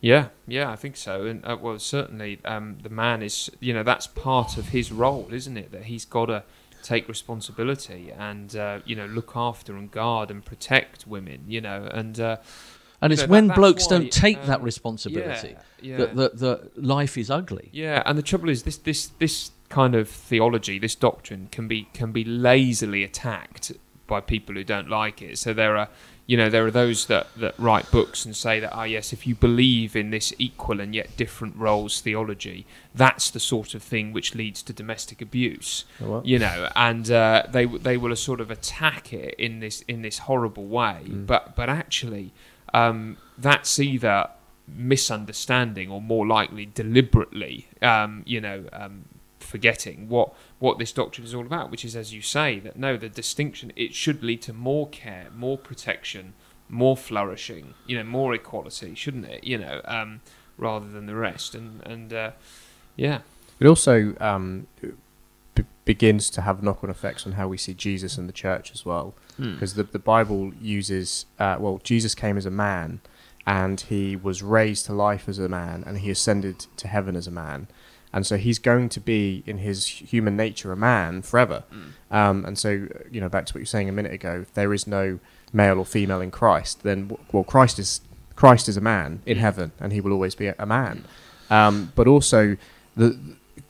Yeah, 0.00 0.28
yeah, 0.46 0.70
I 0.70 0.76
think 0.76 0.96
so. 0.96 1.26
And 1.26 1.44
uh, 1.44 1.58
well, 1.60 1.78
certainly, 1.78 2.40
um, 2.44 2.78
the 2.82 2.88
man 2.88 3.22
is, 3.22 3.50
you 3.60 3.74
know, 3.74 3.82
that's 3.82 4.06
part 4.06 4.56
of 4.56 4.68
his 4.68 4.90
role, 4.90 5.28
isn't 5.30 5.56
it? 5.58 5.72
That 5.72 5.84
he's 5.84 6.06
got 6.06 6.26
to 6.26 6.42
take 6.82 7.06
responsibility 7.06 8.10
and, 8.10 8.56
uh, 8.56 8.78
you 8.86 8.96
know, 8.96 9.04
look 9.04 9.32
after 9.36 9.76
and 9.76 9.90
guard 9.90 10.30
and 10.30 10.42
protect 10.42 11.06
women, 11.06 11.44
you 11.46 11.60
know, 11.60 11.88
and. 11.92 12.18
Uh, 12.18 12.36
And 13.02 13.12
it's 13.12 13.26
when 13.26 13.48
that- 13.48 13.56
blokes 13.56 13.86
why, 13.86 13.98
don't 13.98 14.12
take 14.12 14.44
that 14.44 14.60
um, 14.60 14.64
responsibility 14.64 15.56
yeah, 15.80 15.90
yeah. 15.90 15.96
that, 15.96 16.16
that 16.16 16.38
that 16.38 16.84
life 16.84 17.16
is 17.16 17.30
ugly. 17.30 17.70
Yeah, 17.72 18.02
and 18.04 18.18
the 18.18 18.22
trouble 18.22 18.48
is 18.48 18.64
this 18.64 18.76
this 18.76 19.06
this 19.18 19.52
kind 19.68 19.94
of 19.94 20.08
theology, 20.08 20.78
this 20.78 20.94
doctrine 20.94 21.48
can 21.50 21.68
be 21.68 21.88
can 21.94 22.12
be 22.12 22.24
lazily 22.24 23.04
attacked 23.04 23.72
by 24.06 24.20
people 24.20 24.54
who 24.56 24.64
don't 24.64 24.90
like 24.90 25.22
it. 25.22 25.38
So 25.38 25.52
there 25.54 25.76
are 25.76 25.88
you 26.30 26.36
know, 26.36 26.48
there 26.48 26.64
are 26.64 26.70
those 26.70 27.06
that, 27.06 27.26
that 27.38 27.58
write 27.58 27.90
books 27.90 28.24
and 28.24 28.36
say 28.36 28.60
that, 28.60 28.72
ah, 28.72 28.84
yes, 28.84 29.12
if 29.12 29.26
you 29.26 29.34
believe 29.34 29.96
in 29.96 30.10
this 30.10 30.32
equal 30.38 30.80
and 30.80 30.94
yet 30.94 31.16
different 31.16 31.56
roles 31.56 32.00
theology, 32.00 32.66
that's 32.94 33.30
the 33.30 33.40
sort 33.40 33.74
of 33.74 33.82
thing 33.82 34.12
which 34.12 34.32
leads 34.36 34.62
to 34.62 34.72
domestic 34.72 35.20
abuse. 35.20 35.86
Oh. 36.00 36.22
You 36.24 36.38
know, 36.38 36.70
and 36.76 37.10
uh, 37.10 37.46
they 37.50 37.64
they 37.64 37.96
will 37.96 38.14
sort 38.14 38.40
of 38.40 38.48
attack 38.48 39.12
it 39.12 39.34
in 39.38 39.58
this 39.58 39.82
in 39.88 40.02
this 40.02 40.18
horrible 40.18 40.66
way. 40.66 41.00
But 41.08 41.56
but 41.56 41.68
actually, 41.68 42.32
um, 42.74 43.16
that's 43.38 43.78
either 43.78 44.28
misunderstanding 44.66 45.90
or 45.90 46.00
more 46.00 46.26
likely 46.26 46.66
deliberately, 46.66 47.68
um, 47.82 48.22
you 48.26 48.40
know, 48.40 48.64
um, 48.72 49.04
forgetting 49.40 50.08
what 50.08 50.32
what 50.58 50.78
this 50.78 50.92
doctrine 50.92 51.26
is 51.26 51.34
all 51.34 51.46
about, 51.46 51.70
which 51.70 51.84
is, 51.84 51.96
as 51.96 52.12
you 52.14 52.22
say, 52.22 52.58
that 52.60 52.76
no, 52.76 52.96
the 52.96 53.08
distinction 53.08 53.72
it 53.76 53.94
should 53.94 54.22
lead 54.22 54.42
to 54.42 54.52
more 54.52 54.88
care, 54.88 55.28
more 55.34 55.58
protection, 55.58 56.34
more 56.68 56.96
flourishing, 56.96 57.74
you 57.86 57.96
know, 57.96 58.04
more 58.04 58.34
equality, 58.34 58.94
shouldn't 58.94 59.26
it? 59.26 59.44
You 59.44 59.58
know, 59.58 59.80
um, 59.84 60.20
rather 60.56 60.88
than 60.88 61.06
the 61.06 61.16
rest, 61.16 61.54
and 61.54 61.84
and 61.86 62.12
uh, 62.12 62.30
yeah, 62.96 63.20
But 63.58 63.66
also 63.66 64.14
um, 64.20 64.66
begins 65.84 66.30
to 66.30 66.42
have 66.42 66.62
knock-on 66.62 66.90
effects 66.90 67.26
on 67.26 67.32
how 67.32 67.48
we 67.48 67.56
see 67.56 67.74
Jesus 67.74 68.18
and 68.18 68.28
the 68.28 68.32
church 68.32 68.70
as 68.72 68.84
well, 68.84 69.14
because 69.38 69.74
the 69.74 69.82
the 69.84 69.98
Bible 69.98 70.52
uses 70.60 71.26
uh, 71.38 71.56
well, 71.58 71.80
Jesus 71.82 72.14
came 72.14 72.36
as 72.36 72.46
a 72.46 72.50
man, 72.50 73.00
and 73.46 73.80
he 73.80 74.16
was 74.16 74.42
raised 74.42 74.86
to 74.86 74.92
life 74.92 75.28
as 75.28 75.38
a 75.38 75.48
man, 75.48 75.82
and 75.86 75.98
he 75.98 76.10
ascended 76.10 76.66
to 76.76 76.88
heaven 76.88 77.16
as 77.16 77.26
a 77.26 77.30
man, 77.30 77.66
and 78.12 78.26
so 78.26 78.36
he's 78.36 78.58
going 78.58 78.88
to 78.90 79.00
be 79.00 79.42
in 79.46 79.58
his 79.58 79.86
human 79.86 80.36
nature 80.36 80.70
a 80.72 80.76
man 80.76 81.22
forever, 81.22 81.64
um, 82.10 82.44
and 82.44 82.58
so 82.58 82.86
you 83.10 83.20
know 83.20 83.28
back 83.28 83.46
to 83.46 83.54
what 83.54 83.60
you 83.60 83.62
were 83.62 83.66
saying 83.66 83.88
a 83.88 83.92
minute 83.92 84.12
ago, 84.12 84.40
if 84.42 84.52
there 84.54 84.74
is 84.74 84.86
no 84.86 85.18
male 85.52 85.78
or 85.78 85.84
female 85.86 86.20
in 86.20 86.30
Christ, 86.30 86.82
then 86.82 87.16
well, 87.32 87.44
Christ 87.44 87.78
is 87.78 88.02
Christ 88.36 88.68
is 88.68 88.76
a 88.76 88.80
man 88.80 89.22
in 89.26 89.38
heaven, 89.38 89.72
and 89.80 89.92
he 89.92 90.00
will 90.00 90.12
always 90.12 90.34
be 90.34 90.46
a, 90.46 90.54
a 90.58 90.66
man. 90.66 91.04
Um, 91.50 91.92
but 91.94 92.06
also, 92.06 92.56
the 92.96 93.18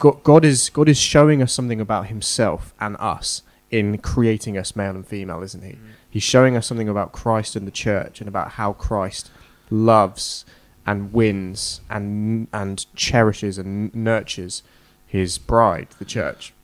God, 0.00 0.22
God 0.24 0.44
is 0.44 0.70
God 0.70 0.88
is 0.88 0.98
showing 0.98 1.42
us 1.42 1.52
something 1.52 1.80
about 1.80 2.06
Himself 2.06 2.74
and 2.80 2.96
us 2.98 3.42
in 3.70 3.98
creating 3.98 4.58
us 4.58 4.74
male 4.74 4.96
and 4.96 5.06
female, 5.06 5.42
isn't 5.42 5.62
He? 5.62 5.76
He's 6.08 6.24
showing 6.24 6.56
us 6.56 6.66
something 6.66 6.88
about 6.88 7.12
Christ 7.12 7.54
and 7.54 7.66
the 7.66 7.70
church, 7.70 8.20
and 8.20 8.26
about 8.26 8.52
how 8.52 8.72
Christ 8.72 9.30
loves 9.70 10.44
and 10.84 11.12
wins 11.12 11.82
and 11.88 12.48
and 12.52 12.84
cherishes 12.96 13.58
and 13.58 13.94
nurtures 13.94 14.62
His 15.06 15.38
bride, 15.38 15.88
the 15.98 16.04
church. 16.04 16.54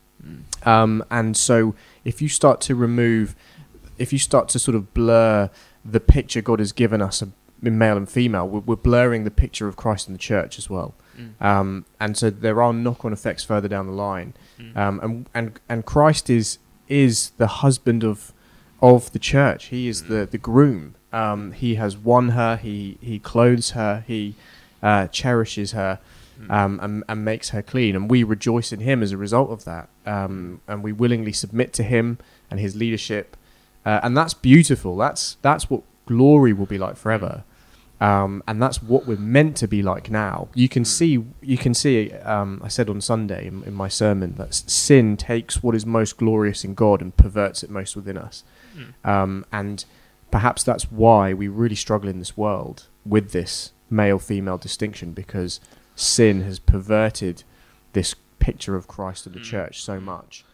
Um, 0.65 1.05
and 1.11 1.37
so, 1.37 1.77
if 2.05 2.23
you 2.23 2.29
start 2.29 2.61
to 2.63 2.75
remove, 2.75 3.37
if 3.99 4.13
you 4.13 4.19
start 4.19 4.49
to 4.49 4.59
sort 4.59 4.75
of 4.75 4.95
blur 4.95 5.51
the 5.85 6.01
picture 6.01 6.41
God 6.41 6.59
has 6.59 6.73
given 6.73 7.01
us 7.01 7.23
in 7.63 7.79
male 7.79 7.97
and 7.97 8.09
female, 8.09 8.49
we're, 8.49 8.61
we're 8.61 8.77
blurring 8.77 9.25
the 9.25 9.31
picture 9.31 9.69
of 9.69 9.77
Christ 9.77 10.09
and 10.09 10.15
the 10.15 10.19
church 10.21 10.59
as 10.59 10.69
well. 10.71 10.95
Um, 11.41 11.87
and 11.99 12.15
so 12.17 12.29
there 12.29 12.61
are 12.63 12.73
knock-on 12.75 13.13
effects 13.13 13.43
further 13.43 13.69
down 13.69 13.87
the 13.87 13.93
line. 13.93 14.35
Um, 14.75 15.01
and, 15.03 15.27
and 15.35 15.61
and 15.69 15.85
Christ 15.87 16.29
is 16.29 16.59
is 16.89 17.31
the 17.39 17.47
husband 17.47 18.05
of 18.05 18.33
of 18.83 19.11
the 19.13 19.19
church. 19.19 19.67
He 19.67 19.89
is 19.89 20.05
the 20.05 20.27
the 20.31 20.39
groom. 20.39 20.95
Um, 21.13 21.53
he 21.53 21.77
has 21.77 21.97
won 21.97 22.31
her. 22.31 22.57
He 22.57 22.99
he 23.01 23.19
clothes 23.19 23.71
her. 23.71 24.05
He 24.07 24.35
uh, 24.83 25.07
cherishes 25.09 25.73
her. 25.73 25.99
Um, 26.51 26.79
and, 26.83 27.03
and 27.09 27.25
makes 27.25 27.49
her 27.49 27.63
clean, 27.63 27.97
and 27.97 28.11
we 28.11 28.23
rejoice 28.23 28.71
in 28.71 28.81
him 28.81 29.03
as 29.03 29.11
a 29.11 29.17
result 29.17 29.49
of 29.49 29.65
that. 29.65 29.89
Um, 30.05 30.61
and 30.69 30.85
we 30.85 30.93
willingly 30.93 31.33
submit 31.33 31.73
to 31.73 31.83
him 31.83 32.19
and 32.51 32.61
his 32.61 32.77
leadership, 32.77 33.39
uh, 33.87 34.01
and 34.03 34.15
that's 34.15 34.35
beautiful. 34.35 34.99
That's 34.99 35.39
that's 35.41 35.71
what 35.71 35.83
glory 36.07 36.53
will 36.53 36.67
be 36.67 36.79
like 36.79 36.97
forever 36.97 37.45
um, 38.01 38.43
and 38.47 38.61
that's 38.61 38.83
what 38.83 39.07
we're 39.07 39.17
meant 39.17 39.57
to 39.59 39.69
be 39.69 39.83
like 39.83 40.11
now. 40.11 40.49
You 40.55 40.69
can 40.69 40.85
see, 40.85 41.25
you 41.41 41.57
can 41.57 41.73
see. 41.73 42.13
Um, 42.13 42.61
I 42.63 42.69
said 42.69 42.91
on 42.91 43.01
Sunday 43.01 43.47
in, 43.47 43.63
in 43.65 43.73
my 43.73 43.89
sermon 43.89 44.35
that 44.35 44.55
sin 44.55 45.17
takes 45.17 45.63
what 45.63 45.75
is 45.75 45.87
most 45.87 46.19
glorious 46.19 46.63
in 46.63 46.75
God 46.75 47.01
and 47.01 47.17
perverts 47.17 47.63
it 47.63 47.71
most 47.71 47.97
within 47.97 48.19
us, 48.19 48.45
um, 49.05 49.47
and 49.51 49.85
perhaps 50.31 50.63
that's 50.63 50.91
why 50.91 51.33
we 51.33 51.49
really 51.49 51.75
struggle 51.75 52.11
in 52.11 52.19
this 52.19 52.37
world 52.37 52.87
with 53.07 53.31
this 53.31 53.73
male-female 53.89 54.59
distinction 54.59 55.13
because 55.13 55.61
sin 55.95 56.43
has 56.43 56.59
perverted 56.59 57.45
this 57.95 58.15
picture 58.39 58.77
of 58.77 58.89
Christ 58.89 59.25
and 59.27 59.35
the 59.35 59.41
church 59.41 59.83
so 59.83 60.01
much. 60.01 60.45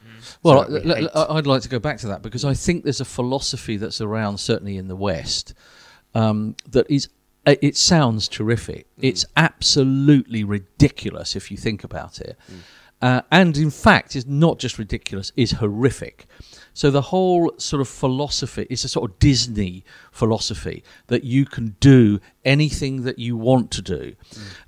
Well, 0.42 0.64
So 0.66 0.72
we 0.72 0.80
l- 0.80 0.90
l- 0.90 0.96
hate. 0.96 1.10
I- 1.14 1.34
I'd 1.36 1.46
like 1.46 1.62
to 1.62 1.68
go 1.68 1.78
back 1.78 1.98
to 1.98 2.06
that 2.08 2.22
because 2.22 2.44
I 2.44 2.54
think 2.54 2.84
there's 2.84 3.00
a 3.00 3.04
philosophy 3.04 3.76
that's 3.76 4.00
around, 4.00 4.38
certainly 4.38 4.76
in 4.76 4.88
the 4.88 4.96
West, 4.96 5.54
um, 6.14 6.56
that 6.70 6.86
is. 6.90 7.08
uh, 7.46 7.54
It 7.60 7.76
sounds 7.76 8.28
terrific. 8.28 8.86
It's 9.00 9.24
absolutely 9.36 10.44
ridiculous 10.44 11.34
if 11.36 11.50
you 11.50 11.56
think 11.56 11.82
about 11.84 12.20
it, 12.20 12.36
uh, 13.00 13.22
and 13.32 13.56
in 13.56 13.70
fact, 13.70 14.14
is 14.14 14.26
not 14.26 14.58
just 14.60 14.78
ridiculous; 14.78 15.32
is 15.36 15.52
horrific. 15.52 16.26
So 16.74 16.90
the 16.90 17.02
whole 17.02 17.52
sort 17.58 17.80
of 17.82 17.88
philosophy 17.88 18.66
is 18.70 18.84
a 18.84 18.88
sort 18.88 19.10
of 19.10 19.18
Disney 19.18 19.84
philosophy 20.10 20.82
that 21.08 21.22
you 21.24 21.44
can 21.44 21.76
do 21.80 22.18
anything 22.44 23.02
that 23.02 23.18
you 23.18 23.36
want 23.36 23.70
to 23.72 23.82
do, 23.82 24.14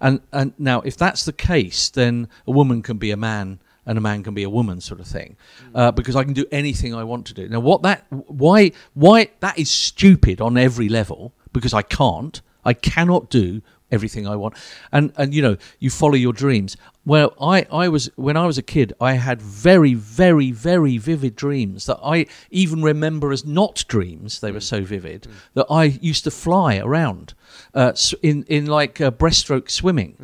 and 0.01 0.21
and 0.33 0.53
now 0.59 0.81
if 0.81 0.97
that's 0.97 1.25
the 1.25 1.33
case, 1.33 1.89
then 1.91 2.29
a 2.47 2.51
woman 2.51 2.83
can 2.83 2.99
be 2.99 3.11
a 3.13 3.17
man 3.17 3.59
and 3.87 3.99
a 3.99 4.01
man 4.01 4.23
can 4.23 4.35
be 4.35 4.43
a 4.43 4.51
woman 4.51 4.81
sort 4.81 5.01
of 5.01 5.07
thing 5.07 5.37
uh, 5.75 5.91
because 5.93 6.17
I 6.17 6.25
can 6.25 6.33
do 6.33 6.47
anything 6.51 6.95
I 6.95 7.05
want 7.05 7.27
to 7.27 7.35
do. 7.35 7.49
Now, 7.49 7.61
what 7.61 7.83
that 7.83 8.07
why 8.11 8.73
why 8.95 9.31
that 9.41 9.59
is 9.59 9.71
stupid 9.71 10.41
on 10.41 10.57
every 10.57 10.89
level 10.89 11.33
because 11.53 11.75
I 11.75 11.83
can't 11.83 12.41
I 12.65 12.75
cannot 12.75 13.31
do 13.31 13.63
everything 13.91 14.27
I 14.27 14.37
want, 14.37 14.55
and 14.93 15.13
and 15.17 15.35
you 15.35 15.43
know 15.43 15.57
you 15.79 15.91
follow 15.91 16.15
your 16.15 16.33
dreams. 16.33 16.77
Well, 17.07 17.35
I 17.41 17.67
I 17.71 17.89
was 17.89 18.11
when 18.17 18.37
I 18.37 18.47
was 18.47 18.59
a 18.59 18.63
kid, 18.63 18.93
I 19.01 19.13
had 19.15 19.41
very 19.43 19.95
very 19.95 20.51
very 20.51 20.99
vivid 20.99 21.37
dreams 21.37 21.87
that 21.87 21.99
I 22.03 22.27
even 22.51 22.83
remember 22.83 23.33
as 23.33 23.45
not 23.45 23.85
dreams. 23.89 24.41
They 24.41 24.53
were 24.53 24.61
so 24.61 24.83
vivid 24.83 25.27
that 25.55 25.67
I 25.71 25.85
used 25.85 26.25
to 26.25 26.31
fly 26.31 26.79
around 26.79 27.35
uh, 27.75 27.93
in 28.23 28.45
in 28.45 28.67
like 28.67 29.01
uh, 29.01 29.11
breaststroke 29.11 29.71
swimming. 29.71 30.17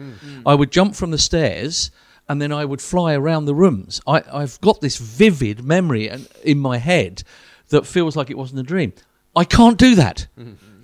I 0.47 0.55
would 0.55 0.71
jump 0.71 0.95
from 0.95 1.11
the 1.11 1.19
stairs 1.19 1.91
and 2.31 2.41
then 2.41 2.53
I 2.53 2.65
would 2.65 2.81
fly 2.81 3.15
around 3.15 3.47
the 3.47 3.57
rooms. 3.57 4.01
I, 4.07 4.23
I've 4.33 4.61
got 4.61 4.81
this 4.81 4.99
vivid 4.99 5.65
memory 5.65 6.09
in 6.45 6.61
my 6.61 6.79
head 6.79 7.25
that 7.71 7.85
feels 7.85 8.15
like 8.15 8.31
it 8.31 8.39
wasn't 8.39 8.61
a 8.61 8.63
dream. 8.63 8.93
I 9.35 9.45
can't 9.45 9.77
do 9.77 9.97
that, 9.97 10.29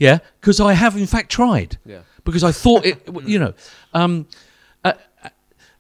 yeah, 0.01 0.19
because 0.41 0.59
I 0.59 0.73
have 0.73 0.97
in 0.97 1.07
fact 1.07 1.31
tried. 1.31 1.79
Yeah. 1.87 2.01
Because 2.25 2.43
I 2.43 2.51
thought 2.51 2.85
it, 2.85 2.99
you 3.25 3.39
know, 3.39 3.55
um, 3.95 4.27
uh, 4.85 4.95
uh, 5.23 5.29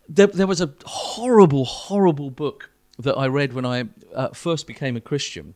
there, 0.09 0.29
there 0.29 0.46
was 0.46 0.61
a 0.61 0.72
horrible, 0.85 1.64
horrible 1.64 2.31
book 2.31 2.70
that 3.00 3.16
I 3.16 3.26
read 3.26 3.52
when 3.52 3.66
I 3.66 3.87
uh, 4.14 4.29
first 4.29 4.68
became 4.68 4.96
a 4.96 5.00
Christian. 5.00 5.55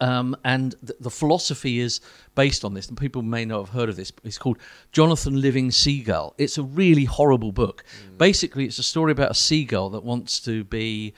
Um, 0.00 0.36
and 0.44 0.76
th- 0.86 0.98
the 1.00 1.10
philosophy 1.10 1.80
is 1.80 2.00
based 2.36 2.64
on 2.64 2.72
this, 2.74 2.88
and 2.88 2.96
people 2.96 3.22
may 3.22 3.44
not 3.44 3.58
have 3.58 3.70
heard 3.70 3.88
of 3.88 3.96
this. 3.96 4.12
It's 4.22 4.38
called 4.38 4.58
Jonathan 4.92 5.40
Livingston 5.40 5.72
Seagull. 5.72 6.34
It's 6.38 6.56
a 6.56 6.62
really 6.62 7.04
horrible 7.04 7.50
book. 7.50 7.82
Basically, 8.16 8.64
it's 8.64 8.78
a 8.78 8.84
story 8.84 9.10
about 9.10 9.32
a 9.32 9.34
seagull 9.34 9.90
that 9.90 10.04
wants 10.04 10.38
to 10.40 10.62
be 10.64 11.14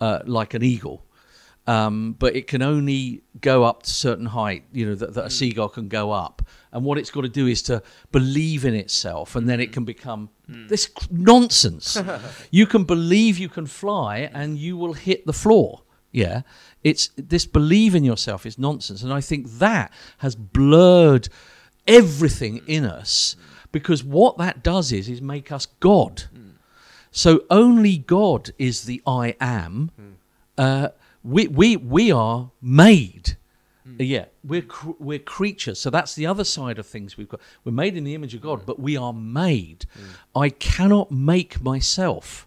uh, 0.00 0.20
like 0.24 0.54
an 0.54 0.62
eagle, 0.62 1.04
um, 1.66 2.16
but 2.18 2.34
it 2.34 2.46
can 2.46 2.62
only 2.62 3.22
go 3.40 3.64
up 3.64 3.82
to 3.82 3.90
certain 3.90 4.26
height. 4.26 4.64
You 4.72 4.86
know 4.86 4.94
that, 4.94 5.12
that 5.14 5.26
a 5.26 5.30
seagull 5.30 5.68
can 5.68 5.88
go 5.88 6.10
up, 6.10 6.40
and 6.72 6.84
what 6.84 6.96
it's 6.98 7.10
got 7.10 7.22
to 7.22 7.28
do 7.28 7.46
is 7.46 7.60
to 7.64 7.82
believe 8.12 8.64
in 8.64 8.74
itself, 8.74 9.36
and 9.36 9.46
then 9.48 9.60
it 9.60 9.72
can 9.72 9.84
become 9.84 10.30
this 10.48 10.84
c- 10.84 11.06
nonsense. 11.10 11.98
you 12.50 12.66
can 12.66 12.84
believe 12.84 13.38
you 13.38 13.48
can 13.50 13.66
fly, 13.66 14.30
and 14.32 14.56
you 14.58 14.76
will 14.78 14.94
hit 14.94 15.26
the 15.26 15.32
floor. 15.34 15.82
Yeah, 16.12 16.42
it's 16.84 17.10
this 17.16 17.46
believe 17.46 17.94
in 17.94 18.04
yourself 18.04 18.46
is 18.46 18.58
nonsense, 18.58 19.02
and 19.02 19.12
I 19.12 19.20
think 19.20 19.48
that 19.58 19.90
has 20.18 20.36
blurred 20.36 21.28
everything 21.86 22.60
in 22.66 22.84
us 22.84 23.34
because 23.72 24.04
what 24.04 24.38
that 24.38 24.62
does 24.62 24.92
is 24.92 25.08
is 25.08 25.20
make 25.20 25.50
us 25.50 25.66
God. 25.80 26.24
So 27.12 27.44
only 27.50 27.98
God 27.98 28.50
is 28.58 28.84
the 28.84 29.02
I 29.06 29.36
am. 29.38 29.90
Uh, 30.56 30.88
we 31.22 31.46
we 31.46 31.76
we 31.76 32.10
are 32.10 32.50
made. 32.60 33.36
Hmm. 33.84 33.96
Yeah, 33.98 34.26
we're 34.42 34.62
cr- 34.62 34.92
we're 34.98 35.18
creatures. 35.18 35.78
So 35.78 35.90
that's 35.90 36.14
the 36.14 36.26
other 36.26 36.44
side 36.44 36.78
of 36.78 36.86
things. 36.86 37.16
We've 37.16 37.28
got 37.28 37.40
we're 37.64 37.72
made 37.72 37.96
in 37.96 38.04
the 38.04 38.14
image 38.14 38.34
of 38.34 38.40
God, 38.40 38.60
hmm. 38.60 38.64
but 38.64 38.80
we 38.80 38.96
are 38.96 39.12
made. 39.12 39.86
Hmm. 39.94 40.38
I 40.40 40.48
cannot 40.48 41.10
make 41.12 41.62
myself. 41.62 42.46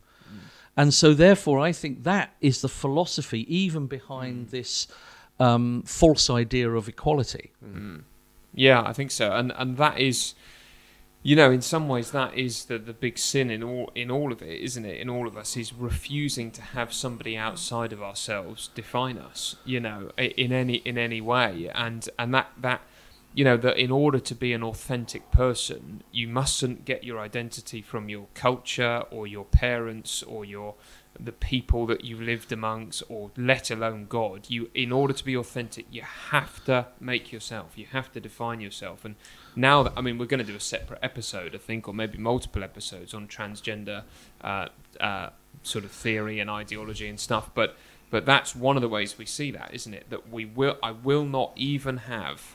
And 0.77 0.93
so, 0.93 1.13
therefore, 1.13 1.59
I 1.59 1.71
think 1.71 2.03
that 2.03 2.35
is 2.41 2.61
the 2.61 2.69
philosophy 2.69 3.45
even 3.53 3.87
behind 3.87 4.49
this 4.49 4.87
um, 5.39 5.83
false 5.83 6.29
idea 6.29 6.69
of 6.69 6.87
equality. 6.87 7.51
Yeah, 8.53 8.81
I 8.81 8.93
think 8.93 9.11
so, 9.11 9.31
and 9.33 9.51
and 9.57 9.77
that 9.77 9.99
is, 9.99 10.33
you 11.23 11.35
know, 11.35 11.51
in 11.51 11.61
some 11.61 11.87
ways 11.87 12.11
that 12.11 12.37
is 12.37 12.65
the 12.65 12.77
the 12.77 12.93
big 12.93 13.17
sin 13.17 13.49
in 13.49 13.63
all 13.63 13.91
in 13.95 14.09
all 14.09 14.31
of 14.31 14.41
it, 14.41 14.61
isn't 14.61 14.85
it? 14.85 14.99
In 14.99 15.09
all 15.09 15.27
of 15.27 15.35
us 15.37 15.57
is 15.57 15.73
refusing 15.73 16.51
to 16.51 16.61
have 16.61 16.93
somebody 16.93 17.35
outside 17.35 17.91
of 17.91 18.01
ourselves 18.01 18.69
define 18.75 19.17
us, 19.17 19.57
you 19.65 19.79
know, 19.79 20.11
in 20.17 20.51
any 20.53 20.75
in 20.75 20.97
any 20.97 21.21
way, 21.21 21.69
and 21.73 22.09
and 22.17 22.33
that 22.33 22.49
that. 22.57 22.81
You 23.35 23.43
know 23.43 23.57
that 23.57 23.77
in 23.77 23.91
order 23.91 24.19
to 24.19 24.33
be 24.33 24.53
an 24.53 24.63
authentic 24.63 25.29
person, 25.29 26.03
you 26.11 26.25
mustn't 26.27 26.85
get 26.85 27.03
your 27.03 27.19
identity 27.19 27.81
from 27.81 28.07
your 28.07 28.27
culture 28.33 29.03
or 29.11 29.27
your 29.27 29.43
parents 29.43 30.23
or 30.23 30.45
your 30.45 30.75
the 31.19 31.31
people 31.31 31.85
that 31.87 32.03
you've 32.03 32.21
lived 32.21 32.51
amongst, 32.51 33.03
or 33.09 33.31
let 33.37 33.71
alone 33.71 34.05
God. 34.07 34.45
You, 34.49 34.69
in 34.73 34.91
order 34.91 35.13
to 35.13 35.23
be 35.23 35.35
authentic, 35.35 35.85
you 35.91 36.01
have 36.01 36.63
to 36.65 36.87
make 36.99 37.31
yourself. 37.31 37.77
You 37.77 37.85
have 37.91 38.11
to 38.13 38.19
define 38.19 38.61
yourself. 38.61 39.05
And 39.05 39.15
now 39.55 39.83
that 39.83 39.93
I 39.95 40.01
mean, 40.01 40.17
we're 40.17 40.25
going 40.25 40.45
to 40.45 40.45
do 40.45 40.55
a 40.55 40.61
separate 40.61 40.99
episode, 41.03 41.55
I 41.55 41.57
think, 41.57 41.87
or 41.87 41.93
maybe 41.93 42.17
multiple 42.17 42.63
episodes 42.63 43.13
on 43.13 43.27
transgender 43.27 44.03
uh, 44.41 44.67
uh, 44.99 45.29
sort 45.63 45.85
of 45.85 45.91
theory 45.91 46.39
and 46.39 46.49
ideology 46.49 47.09
and 47.09 47.19
stuff. 47.19 47.49
But 47.53 47.75
but 48.09 48.25
that's 48.25 48.55
one 48.55 48.77
of 48.77 48.81
the 48.81 48.89
ways 48.89 49.17
we 49.17 49.25
see 49.25 49.51
that, 49.51 49.73
isn't 49.73 49.93
it? 49.93 50.09
That 50.09 50.29
we 50.31 50.45
will, 50.45 50.77
I 50.81 50.91
will 50.91 51.25
not 51.25 51.51
even 51.55 51.97
have 51.97 52.54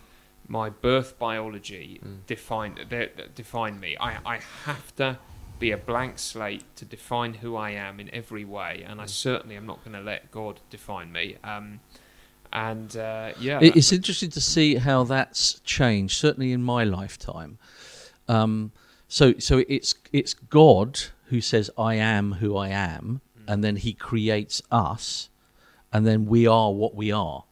my 0.50 0.68
birth 0.68 1.16
biology 1.18 2.00
define 2.26 2.74
de- 2.74 2.84
de- 2.84 3.28
define 3.34 3.78
me. 3.78 3.96
I 4.08 4.18
I 4.34 4.40
have 4.66 4.94
to 4.96 5.18
be 5.60 5.70
a 5.70 5.76
blank 5.76 6.18
slate 6.18 6.64
to 6.76 6.84
define 6.84 7.34
who 7.34 7.54
I 7.54 7.70
am 7.70 8.00
in 8.00 8.08
every 8.14 8.44
way, 8.44 8.82
and 8.88 9.00
I 9.00 9.06
certainly 9.06 9.56
am 9.56 9.66
not 9.66 9.78
going 9.84 9.96
to 9.96 10.02
let 10.12 10.30
God 10.32 10.60
define 10.70 11.12
me. 11.12 11.36
Um, 11.44 11.80
and 12.52 12.96
uh, 12.96 13.32
yeah, 13.38 13.60
It- 13.62 13.76
It's 13.76 13.92
interesting 13.92 14.30
to 14.30 14.40
see 14.40 14.76
how 14.76 15.04
that's 15.04 15.60
changed, 15.60 16.16
certainly 16.18 16.50
in 16.52 16.62
my 16.62 16.82
lifetime. 16.84 17.58
Um, 18.26 18.72
so, 19.06 19.34
so 19.38 19.62
it's 19.68 19.94
it's 20.12 20.34
God 20.34 20.98
who 21.26 21.40
says, 21.40 21.70
"I 21.78 21.94
am 21.94 22.32
who 22.34 22.56
I 22.56 22.68
am," 22.70 23.20
and 23.46 23.62
then 23.62 23.76
He 23.76 23.92
creates 23.92 24.62
us, 24.70 25.28
and 25.92 26.04
then 26.06 26.26
we 26.26 26.46
are 26.46 26.72
what 26.72 26.94
we 26.96 27.12
are, 27.12 27.44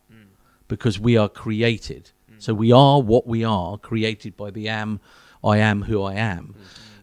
because 0.66 0.98
we 0.98 1.16
are 1.16 1.28
created. 1.28 2.10
So 2.38 2.54
we 2.54 2.72
are 2.72 3.00
what 3.00 3.26
we 3.26 3.44
are, 3.44 3.78
created 3.78 4.36
by 4.36 4.50
the 4.50 4.68
am, 4.68 5.00
I 5.42 5.58
am 5.58 5.82
who 5.82 6.02
I 6.02 6.14
am. 6.14 6.54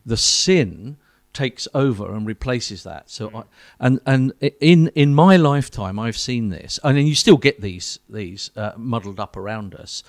The 0.05 0.17
sin 0.17 0.97
takes 1.33 1.67
over 1.73 2.13
and 2.15 2.25
replaces 2.25 2.83
that. 2.83 3.09
So, 3.09 3.29
I, 3.35 3.43
and 3.79 3.99
and 4.05 4.33
in 4.61 4.87
in 4.95 5.13
my 5.13 5.35
lifetime, 5.35 5.99
I've 5.99 6.17
seen 6.17 6.49
this, 6.49 6.79
and 6.83 6.97
then 6.97 7.05
you 7.05 7.15
still 7.15 7.37
get 7.37 7.61
these 7.61 7.99
these 8.09 8.51
uh, 8.55 8.71
muddled 8.77 9.19
up 9.19 9.35
around 9.37 9.75
us. 9.75 10.03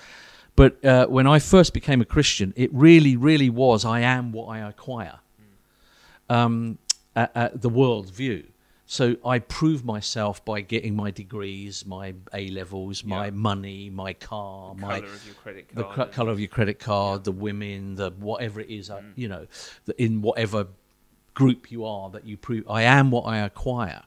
But 0.55 0.83
uh, 0.83 1.05
when 1.05 1.27
I 1.27 1.39
first 1.39 1.73
became 1.73 2.01
a 2.01 2.05
Christian, 2.05 2.51
it 2.55 2.73
really, 2.73 3.15
really 3.15 3.49
was 3.49 3.85
I 3.85 3.99
am 3.99 4.31
what 4.31 4.47
I 4.47 4.67
acquire. 4.67 5.19
Um, 6.29 6.79
at, 7.15 7.31
at 7.35 7.61
the 7.61 7.69
world 7.69 8.11
view. 8.11 8.45
So 8.89 9.17
I 9.25 9.39
prove 9.39 9.83
myself 9.83 10.43
by 10.45 10.61
getting 10.61 10.95
my 10.95 11.11
degrees, 11.11 11.85
my 11.85 12.13
A 12.33 12.47
levels, 12.51 13.03
my 13.03 13.29
money, 13.31 13.89
my 13.89 14.13
car, 14.13 14.73
my 14.75 15.01
color 15.01 15.13
of 15.13 15.25
your 15.25 15.35
credit 15.35 15.67
the 15.73 15.83
cr- 15.83 16.03
color 16.03 16.31
of 16.31 16.39
your 16.39 16.47
credit 16.47 16.79
card, 16.79 17.25
the 17.25 17.33
women, 17.33 17.95
the 17.95 18.11
whatever 18.11 18.61
it 18.61 18.69
is, 18.69 18.89
uh, 18.89 19.01
Mm. 19.01 19.11
you 19.17 19.27
know, 19.27 19.45
the, 19.85 20.01
in 20.01 20.21
whatever 20.21 20.67
group 21.33 21.69
you 21.69 21.83
are 21.85 22.09
that 22.11 22.25
you 22.25 22.37
prove. 22.37 22.63
I 22.69 22.83
am 22.83 23.11
what 23.11 23.23
I 23.23 23.39
acquire. 23.39 24.03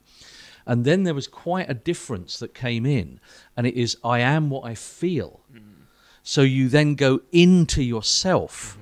And 0.66 0.86
then 0.86 1.02
there 1.02 1.14
was 1.14 1.28
quite 1.28 1.68
a 1.68 1.74
difference 1.74 2.38
that 2.38 2.54
came 2.54 2.86
in, 2.86 3.20
and 3.56 3.66
it 3.66 3.74
is 3.74 3.98
I 4.02 4.20
am 4.20 4.48
what 4.48 4.64
I 4.64 4.74
feel. 4.74 5.40
Mm. 5.54 5.60
So 6.22 6.40
you 6.40 6.70
then 6.70 6.94
go 6.94 7.20
into 7.32 7.82
yourself, 7.82 8.78
Mm-hmm. 8.78 8.79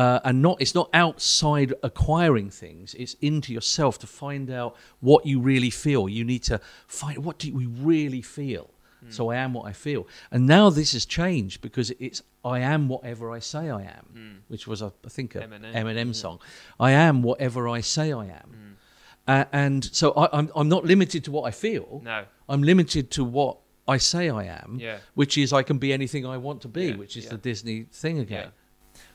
Uh, 0.00 0.20
and 0.26 0.36
not 0.46 0.56
it's 0.62 0.74
not 0.80 0.88
outside 1.04 1.70
acquiring 1.82 2.50
things. 2.62 2.94
It's 3.02 3.14
into 3.20 3.52
yourself 3.52 3.98
to 4.02 4.06
find 4.06 4.50
out 4.60 4.70
what 5.00 5.20
you 5.30 5.36
really 5.52 5.70
feel. 5.70 6.02
You 6.18 6.24
need 6.32 6.42
to 6.52 6.56
find 6.86 7.18
what 7.26 7.36
do 7.42 7.46
we 7.60 7.66
really 7.66 8.22
feel. 8.22 8.66
Mm. 9.04 9.12
So 9.16 9.30
I 9.32 9.36
am 9.44 9.50
what 9.56 9.66
I 9.72 9.74
feel, 9.86 10.02
and 10.32 10.46
now 10.46 10.70
this 10.70 10.92
has 10.96 11.04
changed 11.06 11.60
because 11.66 11.88
it's 12.06 12.22
I 12.44 12.58
am 12.74 12.88
whatever 12.88 13.24
I 13.38 13.40
say 13.40 13.64
I 13.80 13.82
am, 13.98 14.42
which 14.52 14.64
was 14.70 14.80
a, 14.82 14.90
I 15.08 15.10
think 15.16 15.34
a 15.34 15.40
Eminem. 15.40 15.72
Eminem 15.82 16.14
song. 16.14 16.38
I 16.88 16.90
am 17.08 17.22
whatever 17.22 17.60
I 17.78 17.80
say 17.82 18.06
I 18.12 18.26
am, 18.40 18.76
uh, 19.26 19.44
and 19.52 19.82
so 20.00 20.06
I, 20.22 20.24
I'm 20.38 20.48
I'm 20.58 20.68
not 20.68 20.84
limited 20.84 21.24
to 21.24 21.30
what 21.30 21.44
I 21.50 21.52
feel. 21.66 22.00
No. 22.04 22.24
I'm 22.48 22.62
limited 22.62 23.04
to 23.16 23.22
what 23.24 23.54
I 23.94 23.98
say 23.98 24.24
I 24.42 24.44
am, 24.62 24.78
Yeah. 24.80 24.98
which 25.14 25.34
is 25.42 25.52
I 25.52 25.62
can 25.62 25.78
be 25.78 25.92
anything 25.92 26.22
I 26.24 26.36
want 26.36 26.60
to 26.62 26.68
be, 26.68 26.86
Yeah, 26.86 26.96
which 27.02 27.16
is 27.16 27.24
yeah. 27.24 27.30
the 27.34 27.38
Disney 27.50 27.86
thing 28.02 28.18
again. 28.18 28.50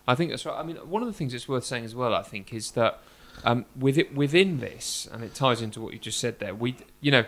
I 0.08 0.16
think 0.16 0.30
that's 0.32 0.46
right. 0.46 0.58
I 0.58 0.64
mean, 0.64 0.76
one 0.78 1.02
of 1.02 1.08
the 1.08 1.14
things 1.14 1.32
that's 1.32 1.48
worth 1.48 1.66
saying 1.66 1.86
as 1.86 1.96
well, 1.96 2.14
I 2.14 2.22
think, 2.22 2.54
is 2.54 2.72
that 2.72 3.00
um, 3.44 3.66
with 3.78 3.98
it, 3.98 4.16
within 4.16 4.60
this, 4.60 5.08
and 5.12 5.24
it 5.24 5.34
ties 5.36 5.62
into 5.62 5.82
what 5.82 5.94
you 5.94 6.00
just 6.00 6.20
said 6.20 6.40
there. 6.40 6.54
We, 6.56 6.76
you 7.02 7.12
know, 7.12 7.26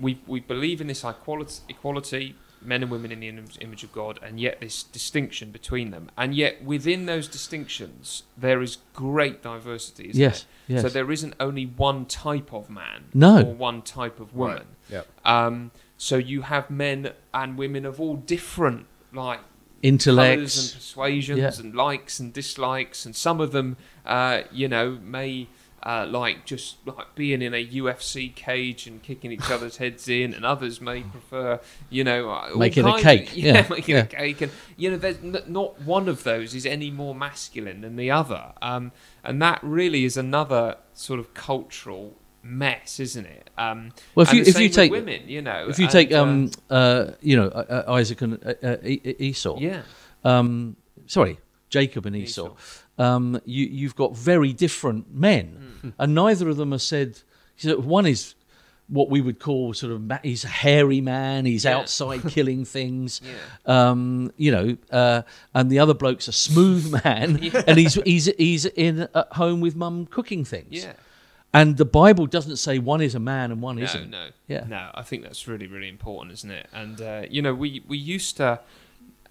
we 0.00 0.20
we 0.26 0.40
believe 0.40 0.80
in 0.80 0.86
this 0.86 1.04
equality, 1.04 1.62
equality, 1.68 2.36
men 2.62 2.82
and 2.82 2.90
women 2.90 3.12
in 3.12 3.20
the 3.20 3.28
image 3.60 3.84
of 3.84 3.92
God, 3.92 4.18
and 4.22 4.40
yet 4.40 4.60
this 4.60 4.82
distinction 4.82 5.50
between 5.50 5.90
them, 5.90 6.10
and 6.16 6.34
yet 6.34 6.64
within 6.64 7.06
those 7.06 7.28
distinctions, 7.28 8.22
there 8.36 8.62
is 8.62 8.78
great 8.94 9.42
diversity. 9.42 10.10
Isn't 10.10 10.20
Yes, 10.20 10.46
there? 10.68 10.80
So 10.80 10.88
there 10.88 11.10
isn't 11.12 11.34
only 11.40 11.66
one 11.66 12.06
type 12.06 12.52
of 12.52 12.70
man, 12.70 13.06
No. 13.12 13.40
or 13.40 13.54
one 13.54 13.82
type 13.82 14.18
of 14.20 14.34
woman. 14.34 14.66
Yeah. 14.90 15.02
Um, 15.24 15.72
so 15.98 16.16
you 16.16 16.42
have 16.42 16.70
men 16.70 17.12
and 17.32 17.58
women 17.58 17.84
of 17.84 18.00
all 18.00 18.16
different 18.16 18.86
like 19.12 19.40
colours 19.92 20.56
and 20.72 20.74
persuasions 20.80 21.38
Yeah. 21.38 21.50
and 21.64 21.74
likes 21.74 22.18
and 22.20 22.32
dislikes, 22.32 23.04
and 23.06 23.14
some 23.14 23.40
of 23.40 23.52
them, 23.52 23.76
uh, 24.06 24.42
you 24.52 24.68
know, 24.68 24.98
may 25.02 25.48
uh, 25.82 26.06
like 26.08 26.46
just 26.46 26.76
like 26.86 27.14
being 27.14 27.42
in 27.42 27.52
a 27.52 27.62
UFC 27.66 28.34
cage 28.34 28.86
and 28.86 29.02
kicking 29.02 29.30
each 29.30 29.50
other's 29.50 29.76
heads 29.76 30.08
in, 30.08 30.32
and 30.32 30.42
others 30.42 30.80
may 30.80 31.02
prefer, 31.02 31.60
you 31.90 32.02
know, 32.02 32.30
uh, 32.30 32.48
Making 32.56 32.86
a 32.86 32.98
cake, 32.98 33.32
Of, 33.32 33.36
yeah, 33.36 33.52
yeah, 33.54 33.66
making 33.68 33.94
yeah. 33.96 34.02
a 34.02 34.06
cake, 34.06 34.40
and 34.40 34.52
you 34.78 34.90
know, 34.90 34.96
there's 34.96 35.18
n- 35.18 35.42
not 35.46 35.78
one 35.82 36.08
of 36.08 36.24
those 36.24 36.54
is 36.54 36.64
any 36.64 36.90
more 36.90 37.14
masculine 37.14 37.82
than 37.82 37.96
the 37.96 38.10
other, 38.10 38.52
um, 38.62 38.92
and 39.22 39.42
that 39.42 39.58
really 39.62 40.06
is 40.06 40.16
another 40.16 40.76
sort 40.94 41.20
of 41.20 41.34
cultural 41.34 42.14
mess, 42.44 43.00
isn't 43.00 43.26
it? 43.26 43.48
Um, 43.58 43.90
Well, 44.14 44.26
if 44.26 44.32
you- 44.32 44.42
if 44.42 44.58
you 44.60 44.68
take- 44.68 44.92
women, 44.92 45.22
you 45.26 45.40
know, 45.42 45.66
If 45.68 45.78
you 45.78 45.86
and, 45.86 45.92
take, 45.92 46.12
uh, 46.12 46.22
um, 46.22 46.50
uh, 46.70 47.06
you 47.22 47.36
know, 47.36 47.48
uh, 47.48 47.82
uh, 47.88 47.92
Isaac 47.92 48.20
and 48.22 48.34
uh, 48.44 48.54
uh, 48.62 48.76
Esau, 48.84 49.58
yeah, 49.58 49.82
um, 50.24 50.76
sorry, 51.06 51.38
Jacob 51.70 52.06
and 52.06 52.14
Esau, 52.16 52.54
Um, 52.96 53.40
you, 53.44 53.66
you've 53.66 53.96
got 53.96 54.16
very 54.16 54.52
different 54.52 55.12
men, 55.12 55.46
Hmm. 55.80 55.88
and 55.98 56.14
neither 56.14 56.48
of 56.48 56.56
them 56.56 56.72
are 56.72 56.78
said. 56.78 57.18
so 57.56 57.76
One 57.80 58.06
is 58.06 58.34
what 58.86 59.08
we 59.10 59.20
would 59.20 59.38
call 59.40 59.72
sort 59.72 59.90
of 59.92 60.02
he's 60.22 60.44
a 60.44 60.48
hairy 60.48 61.00
man. 61.00 61.46
He's 61.46 61.64
Yeah. 61.64 61.78
outside 61.78 62.22
killing 62.28 62.64
things. 62.66 63.20
Yeah. 63.24 63.90
Um, 63.90 64.30
you 64.36 64.52
know, 64.52 64.76
uh, 64.92 65.22
and 65.54 65.70
the 65.70 65.78
other 65.78 65.94
bloke's 65.94 66.28
a 66.28 66.32
smooth 66.32 66.92
man, 67.04 67.40
and 67.66 67.78
he's 67.78 67.94
he's 68.04 68.26
he's 68.38 68.66
in 68.66 69.08
at 69.14 69.28
home 69.32 69.60
with 69.60 69.74
mum 69.74 70.06
cooking 70.06 70.44
things. 70.44 70.86
And 71.54 71.76
the 71.76 71.84
Bible 71.84 72.26
doesn't 72.26 72.56
say 72.56 72.78
one 72.78 73.00
is 73.00 73.14
a 73.14 73.20
man 73.20 73.50
and 73.52 73.62
one 73.62 73.76
No, 73.76 73.84
isn't. 73.84 74.10
no, 74.10 74.26
Yeah. 74.48 74.64
no. 74.68 74.90
I 74.94 75.02
think 75.02 75.22
that's 75.22 75.46
really, 75.48 75.66
really 75.68 75.88
important, 75.88 76.32
isn't 76.32 76.50
it? 76.50 76.66
And 76.72 77.00
uh, 77.00 77.22
you 77.30 77.40
know, 77.40 77.54
we 77.54 77.82
we 77.86 77.96
used 77.96 78.36
to, 78.38 78.60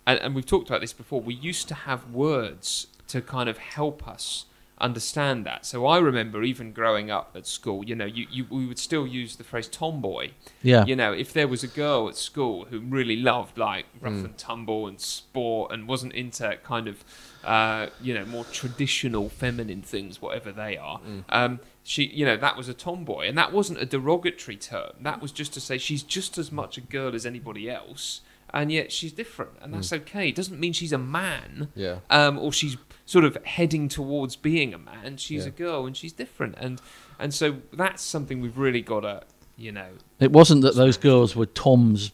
and, 0.07 0.19
and 0.19 0.33
we've 0.33 0.45
talked 0.45 0.69
about 0.69 0.81
this 0.81 0.93
before. 0.93 1.21
We 1.21 1.33
used 1.36 1.67
to 1.67 1.75
have 1.75 2.09
words 2.12 2.88
to 3.09 3.21
kind 3.21 3.49
of 3.49 3.57
help 3.57 4.07
us 4.07 4.45
understand 4.79 5.45
that. 5.45 5.65
So 5.65 5.86
I 5.86 5.99
remember 5.99 6.43
even 6.43 6.71
growing 6.73 7.12
up 7.12 7.31
at 7.36 7.45
school, 7.45 7.86
you 7.86 7.95
know, 7.95 8.05
you, 8.05 8.25
you 8.31 8.45
we 8.49 8.65
would 8.65 8.79
still 8.79 9.05
use 9.05 9.36
the 9.36 9.43
phrase 9.43 9.67
tomboy. 9.67 10.31
Yeah. 10.62 10.86
You 10.86 10.95
know, 10.95 11.13
if 11.13 11.31
there 11.33 11.47
was 11.47 11.63
a 11.63 11.67
girl 11.67 12.07
at 12.09 12.15
school 12.17 12.65
who 12.65 12.79
really 12.79 13.15
loved 13.17 13.57
like 13.57 13.86
rough 14.01 14.13
and 14.25 14.38
tumble 14.38 14.88
and 14.88 14.99
sport 14.99 15.71
and 15.71 15.88
wasn't 15.88 16.13
into 16.13 16.57
kind 16.63 16.88
of, 16.88 17.03
uh, 17.43 17.88
you 18.01 18.13
know, 18.13 18.25
more 18.25 18.45
traditional 18.45 19.29
feminine 19.29 19.82
things, 19.82 20.21
whatever 20.21 20.51
they 20.51 20.77
are, 20.77 21.01
um, 21.29 21.60
she, 21.84 22.06
you 22.06 22.25
know, 22.25 22.38
that 22.38 22.56
was 22.56 22.69
a 22.69 22.73
tomboy, 22.73 23.27
and 23.27 23.38
that 23.38 23.51
wasn't 23.51 23.79
a 23.79 23.86
derogatory 23.86 24.56
term. 24.58 24.91
That 25.01 25.21
was 25.21 25.32
just 25.32 25.53
to 25.56 25.60
say 25.60 25.77
she's 25.77 26.03
just 26.03 26.38
as 26.38 26.51
much 26.51 26.77
a 26.77 26.82
girl 26.82 27.13
as 27.13 27.25
anybody 27.25 27.69
else, 27.69 28.21
and 28.53 28.71
yet 28.71 28.91
she's 28.91 29.12
different, 29.12 29.51
and 29.62 29.73
that's 29.73 29.91
okay. 29.91 30.29
It 30.29 30.36
doesn't 30.36 30.60
mean 30.60 30.73
she's 30.73 30.93
a 30.93 30.97
man 30.97 31.67
Yeah. 31.75 31.97
um, 32.10 32.38
or 32.39 32.53
she's 32.53 32.77
sort 33.06 33.25
of 33.25 33.36
heading 33.45 33.89
towards 33.89 34.36
being 34.38 34.73
a 34.73 34.77
man. 34.77 35.17
She's 35.17 35.41
Yeah. 35.43 35.49
a 35.49 35.51
girl 35.51 35.86
and 35.86 35.97
she's 35.97 36.13
different, 36.13 36.56
and 36.58 36.82
and 37.19 37.34
so 37.34 37.58
that's 37.73 38.01
something 38.01 38.39
we've 38.41 38.58
really 38.58 38.82
got 38.82 39.01
to, 39.01 39.23
you 39.58 39.71
know, 39.73 39.89
It 40.19 40.32
wasn't 40.32 40.62
that 40.62 40.75
those 40.75 40.95
girls 40.97 41.36
were 41.36 41.45
Tom's 41.47 42.12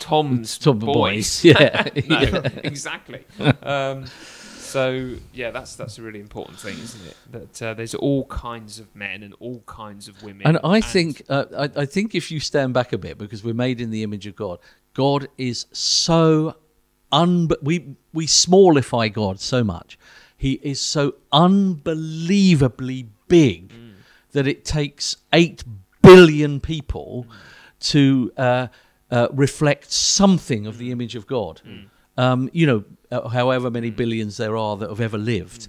Tom's 0.00 0.58
Tom 0.58 0.80
boys. 0.80 0.94
boys. 0.94 1.44
Yeah. 1.44 1.88
no, 2.08 2.20
yeah. 2.20 2.48
exactly. 2.64 3.24
Um, 3.62 4.06
so 4.72 5.16
yeah, 5.32 5.50
that's 5.50 5.76
that's 5.76 5.98
a 5.98 6.02
really 6.02 6.20
important 6.20 6.58
thing, 6.58 6.78
isn't 6.78 7.06
it? 7.06 7.16
That 7.30 7.62
uh, 7.62 7.74
there's 7.74 7.94
all 7.94 8.24
kinds 8.26 8.78
of 8.78 8.94
men 8.96 9.22
and 9.22 9.34
all 9.38 9.62
kinds 9.66 10.08
of 10.08 10.22
women. 10.22 10.46
And 10.46 10.58
I 10.64 10.80
think 10.80 11.22
uh, 11.28 11.44
I, 11.56 11.82
I 11.82 11.86
think 11.86 12.14
if 12.14 12.30
you 12.30 12.40
stand 12.40 12.72
back 12.74 12.92
a 12.92 12.98
bit, 12.98 13.18
because 13.18 13.44
we're 13.44 13.54
made 13.54 13.80
in 13.80 13.90
the 13.90 14.02
image 14.02 14.26
of 14.26 14.34
God, 14.34 14.58
God 14.94 15.28
is 15.36 15.66
so 15.72 16.56
un 17.10 17.48
we 17.62 17.96
we 18.12 18.26
smallify 18.26 19.12
God 19.12 19.40
so 19.40 19.62
much. 19.62 19.98
He 20.36 20.52
is 20.62 20.80
so 20.80 21.14
unbelievably 21.30 23.08
big 23.28 23.72
that 24.32 24.46
it 24.46 24.64
takes 24.64 25.16
eight 25.32 25.62
billion 26.00 26.58
people 26.58 27.26
to 27.78 28.32
uh, 28.36 28.66
uh, 29.10 29.28
reflect 29.32 29.92
something 29.92 30.66
of 30.66 30.78
the 30.78 30.90
image 30.90 31.14
of 31.14 31.26
God. 31.26 31.60
Um, 32.16 32.50
you 32.52 32.66
know, 32.66 32.84
uh, 33.12 33.28
however 33.28 33.70
many 33.70 33.90
billions 33.90 34.36
there 34.36 34.56
are 34.56 34.76
that 34.78 34.88
have 34.88 35.00
ever 35.00 35.18
lived, 35.18 35.68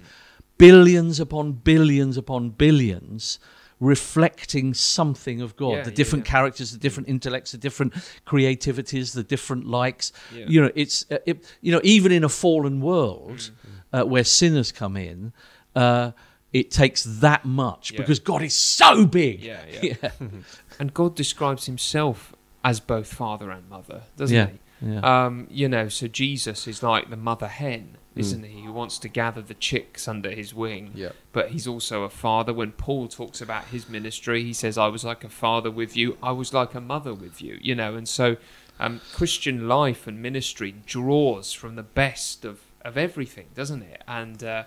billions 0.58 1.20
upon 1.20 1.52
billions 1.52 2.16
upon 2.16 2.50
billions 2.50 3.38
reflecting 3.80 4.72
something 4.74 5.40
of 5.42 5.56
God. 5.56 5.72
Yeah, 5.76 5.82
the 5.82 5.90
different 5.90 6.24
yeah. 6.26 6.30
characters, 6.32 6.72
the 6.72 6.78
different 6.78 7.08
intellects, 7.08 7.52
the 7.52 7.58
different 7.58 7.92
creativities, 8.24 9.12
the 9.12 9.22
different 9.22 9.66
likes. 9.66 10.12
Yeah. 10.34 10.46
You 10.48 10.62
know, 10.62 10.70
it's 10.74 11.04
uh, 11.10 11.18
it, 11.26 11.44
you 11.60 11.72
know 11.72 11.80
even 11.84 12.12
in 12.12 12.24
a 12.24 12.28
fallen 12.28 12.80
world 12.80 13.50
Mm-hmm. 13.50 13.96
uh, 13.96 14.04
where 14.04 14.24
sinners 14.24 14.72
come 14.72 14.96
in. 14.96 15.32
Uh, 15.76 16.12
it 16.52 16.70
takes 16.70 17.02
that 17.02 17.44
much 17.44 17.90
Yeah. 17.90 17.98
because 17.98 18.20
God 18.20 18.40
is 18.42 18.54
so 18.54 19.06
big. 19.06 19.40
Yeah, 19.40 19.62
yeah. 19.82 20.10
and 20.78 20.94
God 20.94 21.16
describes 21.16 21.66
Himself 21.66 22.32
as 22.62 22.78
both 22.78 23.12
father 23.12 23.50
and 23.50 23.68
mother, 23.68 24.02
doesn't 24.16 24.36
Yeah, 24.36 24.46
he? 24.46 24.58
Yeah. 24.80 25.00
Um, 25.00 25.46
you 25.50 25.68
know, 25.68 25.88
so 25.88 26.08
Jesus 26.08 26.66
is 26.66 26.82
like 26.82 27.10
the 27.10 27.16
mother 27.16 27.48
hen, 27.48 27.96
isn't 28.16 28.44
he? 28.44 28.62
Who 28.62 28.72
wants 28.72 28.98
to 28.98 29.08
gather 29.08 29.42
the 29.42 29.54
chicks 29.54 30.06
under 30.06 30.30
his 30.30 30.54
wing. 30.54 30.92
Yeah. 30.94 31.10
But 31.32 31.50
he's 31.50 31.66
also 31.66 32.04
a 32.04 32.10
father. 32.10 32.52
When 32.52 32.72
Paul 32.72 33.08
talks 33.08 33.40
about 33.40 33.66
his 33.66 33.88
ministry, 33.88 34.42
he 34.42 34.52
says, 34.52 34.78
"I 34.78 34.86
was 34.88 35.04
like 35.04 35.24
a 35.24 35.28
father 35.28 35.70
with 35.70 35.96
you. 35.96 36.16
I 36.22 36.32
was 36.32 36.52
like 36.52 36.74
a 36.74 36.80
mother 36.80 37.14
with 37.14 37.42
you." 37.42 37.58
You 37.60 37.74
know, 37.74 37.94
and 37.96 38.08
so 38.08 38.36
um, 38.78 39.00
Christian 39.12 39.68
life 39.68 40.06
and 40.06 40.20
ministry 40.20 40.74
draws 40.86 41.52
from 41.52 41.76
the 41.76 41.82
best 41.82 42.44
of 42.44 42.60
of 42.84 42.98
everything, 42.98 43.46
doesn't 43.54 43.82
it? 43.82 44.02
And 44.06 44.44
uh, 44.44 44.64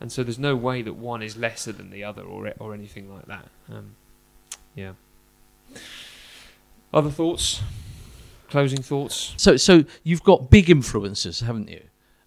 and 0.00 0.10
so 0.10 0.22
there's 0.22 0.38
no 0.38 0.56
way 0.56 0.82
that 0.82 0.94
one 0.94 1.22
is 1.22 1.36
lesser 1.36 1.72
than 1.72 1.90
the 1.90 2.04
other 2.04 2.22
or 2.22 2.52
or 2.58 2.74
anything 2.74 3.12
like 3.12 3.26
that. 3.26 3.48
Um, 3.70 3.96
yeah. 4.74 4.92
Other 6.92 7.10
thoughts? 7.10 7.60
Closing 8.48 8.82
thoughts? 8.82 9.34
So, 9.36 9.56
so 9.56 9.84
you've 10.02 10.22
got 10.22 10.50
big 10.50 10.70
influences, 10.70 11.40
haven't 11.40 11.68
you? 11.68 11.82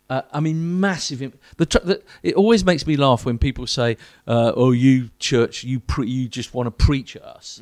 Uh, 0.09 0.21
I 0.33 0.39
mean, 0.41 0.79
massive. 0.79 1.21
Im- 1.21 1.33
the, 1.57 1.65
tr- 1.65 1.79
the 1.83 2.03
it 2.21 2.35
always 2.35 2.65
makes 2.65 2.85
me 2.85 2.97
laugh 2.97 3.25
when 3.25 3.37
people 3.37 3.65
say, 3.65 3.95
uh, 4.27 4.51
"Oh, 4.55 4.71
you 4.71 5.09
church, 5.19 5.63
you 5.63 5.79
pre- 5.79 6.09
you 6.09 6.27
just 6.27 6.53
want 6.53 6.67
to 6.67 6.71
preach 6.71 7.15
at 7.15 7.23
us." 7.23 7.61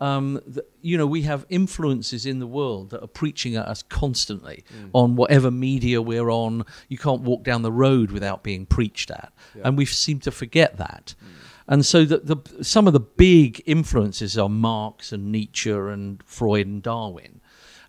Um, 0.00 0.40
th- 0.46 0.64
you 0.80 0.96
know, 0.96 1.08
we 1.08 1.22
have 1.22 1.44
influences 1.48 2.24
in 2.24 2.38
the 2.38 2.46
world 2.46 2.90
that 2.90 3.02
are 3.02 3.08
preaching 3.08 3.56
at 3.56 3.66
us 3.66 3.82
constantly 3.82 4.62
on 4.92 5.16
whatever 5.16 5.50
media 5.50 6.00
we're 6.00 6.30
on. 6.30 6.64
You 6.88 6.98
can't 6.98 7.22
walk 7.22 7.42
down 7.42 7.62
the 7.62 7.72
road 7.72 8.12
without 8.12 8.44
being 8.44 8.64
preached 8.64 9.10
at, 9.10 9.32
and 9.64 9.76
we 9.76 9.84
seem 9.84 10.20
to 10.20 10.30
forget 10.30 10.76
that. 10.76 11.16
And 11.66 11.84
so, 11.84 12.04
the, 12.04 12.18
the 12.18 12.64
some 12.64 12.86
of 12.86 12.92
the 12.92 13.00
big 13.00 13.60
influences 13.66 14.38
are 14.38 14.48
Marx 14.48 15.10
and 15.12 15.32
Nietzsche 15.32 15.70
and 15.72 16.22
Freud 16.24 16.68
and 16.68 16.80
Darwin. 16.80 17.40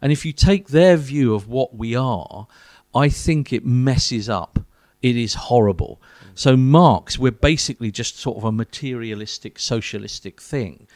And 0.02 0.12
if 0.12 0.26
you 0.26 0.34
take 0.34 0.70
their 0.70 0.98
view 0.98 1.34
of 1.36 1.48
what 1.48 1.76
we 1.76 1.96
are, 1.96 2.48
I 2.94 3.10
think 3.10 3.54
it 3.54 3.66
messes 3.66 4.30
up. 4.30 4.60
It 5.02 5.16
is 5.16 5.34
horrible. 5.34 6.02
So, 6.36 6.58
Marx, 6.58 7.18
we're 7.18 7.32
basically 7.32 7.92
just 7.92 8.18
sort 8.18 8.38
of 8.38 8.44
a 8.44 8.52
materialistic, 8.52 9.60
socialistic 9.60 10.42
thing. 10.42 10.88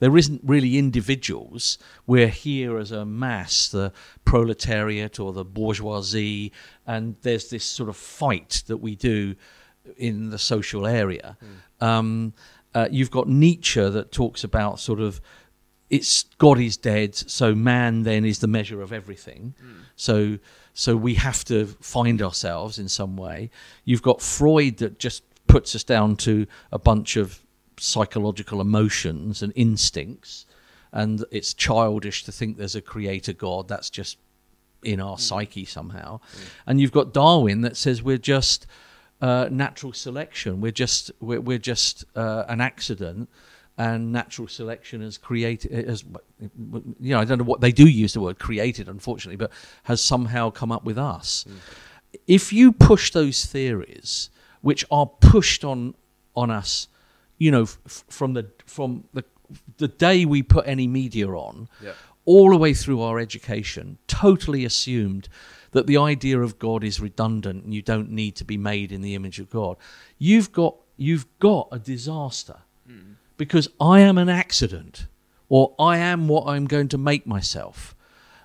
There 0.00 0.16
isn't 0.16 0.42
really 0.44 0.78
individuals. 0.78 1.78
We're 2.06 2.28
here 2.28 2.78
as 2.78 2.92
a 2.92 3.04
mass, 3.04 3.68
the 3.68 3.92
proletariat 4.24 5.18
or 5.18 5.32
the 5.32 5.44
bourgeoisie, 5.44 6.52
and 6.86 7.16
there's 7.22 7.50
this 7.50 7.64
sort 7.64 7.88
of 7.88 7.96
fight 7.96 8.62
that 8.68 8.76
we 8.76 8.94
do 8.94 9.34
in 9.96 10.30
the 10.30 10.38
social 10.38 10.86
area. 10.86 11.36
Um, 11.80 12.34
uh, 12.74 12.88
you've 12.90 13.10
got 13.10 13.28
Nietzsche 13.28 13.88
that 13.88 14.12
talks 14.12 14.44
about 14.44 14.78
sort 14.78 15.00
of 15.00 15.20
it's 15.90 16.24
God 16.38 16.58
is 16.58 16.76
dead, 16.76 17.14
so 17.14 17.54
man 17.54 18.02
then 18.02 18.24
is 18.24 18.38
the 18.40 18.46
measure 18.46 18.82
of 18.82 18.92
everything. 18.92 19.54
So 19.96 20.38
so 20.74 20.96
we 20.96 21.14
have 21.14 21.44
to 21.46 21.66
find 21.80 22.22
ourselves 22.22 22.78
in 22.78 22.88
some 22.88 23.16
way. 23.16 23.50
You've 23.84 24.02
got 24.02 24.22
Freud 24.22 24.76
that 24.78 24.98
just 24.98 25.22
puts 25.46 25.74
us 25.74 25.82
down 25.82 26.16
to 26.16 26.46
a 26.70 26.78
bunch 26.78 27.16
of 27.16 27.40
psychological 27.78 28.60
emotions 28.60 29.42
and 29.42 29.52
instincts, 29.56 30.46
and 30.92 31.24
it's 31.30 31.54
childish 31.54 32.24
to 32.24 32.32
think 32.32 32.56
there's 32.56 32.76
a 32.76 32.82
creator 32.82 33.32
God. 33.32 33.68
That's 33.68 33.90
just 33.90 34.18
in 34.82 35.00
our 35.00 35.18
psyche 35.18 35.64
somehow. 35.64 36.20
And 36.66 36.80
you've 36.80 36.92
got 36.92 37.12
Darwin 37.12 37.62
that 37.62 37.76
says 37.76 38.02
we're 38.02 38.18
just 38.18 38.66
uh, 39.20 39.48
natural 39.50 39.92
selection. 39.92 40.60
We're 40.60 40.70
just 40.70 41.10
we're, 41.20 41.40
we're 41.40 41.58
just 41.58 42.04
uh, 42.14 42.44
an 42.48 42.60
accident, 42.60 43.28
and 43.78 44.12
natural 44.12 44.48
selection 44.48 45.00
has 45.00 45.16
created 45.16 45.88
has 45.88 46.04
you 47.00 47.12
know 47.12 47.20
I 47.20 47.24
don't 47.24 47.38
know 47.38 47.44
what 47.44 47.60
they 47.60 47.72
do 47.72 47.88
use 47.88 48.12
the 48.12 48.20
word 48.20 48.38
created 48.38 48.88
unfortunately, 48.88 49.36
but 49.36 49.52
has 49.84 50.02
somehow 50.02 50.50
come 50.50 50.72
up 50.72 50.84
with 50.84 50.98
us. 50.98 51.44
Hmm. 51.48 51.56
If 52.26 52.52
you 52.52 52.72
push 52.72 53.12
those 53.12 53.44
theories, 53.46 54.30
which 54.60 54.84
are 54.90 55.06
pushed 55.06 55.64
on 55.64 55.94
on 56.34 56.50
us, 56.50 56.88
you 57.38 57.50
know, 57.50 57.62
f- 57.62 58.04
from 58.08 58.34
the 58.34 58.50
from 58.66 59.04
the 59.14 59.24
the 59.78 59.88
day 59.88 60.24
we 60.24 60.42
put 60.42 60.66
any 60.66 60.86
media 60.86 61.28
on, 61.28 61.68
Yeah. 61.82 61.92
all 62.26 62.50
the 62.50 62.56
way 62.56 62.74
through 62.74 63.00
our 63.00 63.18
education, 63.18 63.96
totally 64.06 64.64
assumed 64.64 65.28
that 65.70 65.86
the 65.86 65.96
idea 65.96 66.40
of 66.40 66.58
God 66.58 66.82
is 66.84 67.00
redundant 67.00 67.64
and 67.64 67.72
you 67.72 67.82
don't 67.82 68.10
need 68.10 68.34
to 68.36 68.44
be 68.44 68.56
made 68.56 68.90
in 68.92 69.00
the 69.02 69.14
image 69.14 69.38
of 69.38 69.48
God. 69.50 69.76
You've 70.18 70.50
got 70.52 70.76
you've 70.96 71.26
got 71.38 71.68
a 71.70 71.78
disaster 71.78 72.58
hmm. 72.86 73.12
Because 73.38 73.68
I 73.80 74.00
am 74.00 74.18
an 74.18 74.28
accident, 74.28 75.06
or 75.48 75.74
I 75.78 75.96
am 75.96 76.28
what 76.28 76.46
I'm 76.46 76.66
going 76.66 76.88
to 76.88 76.98
make 76.98 77.26
myself, 77.26 77.94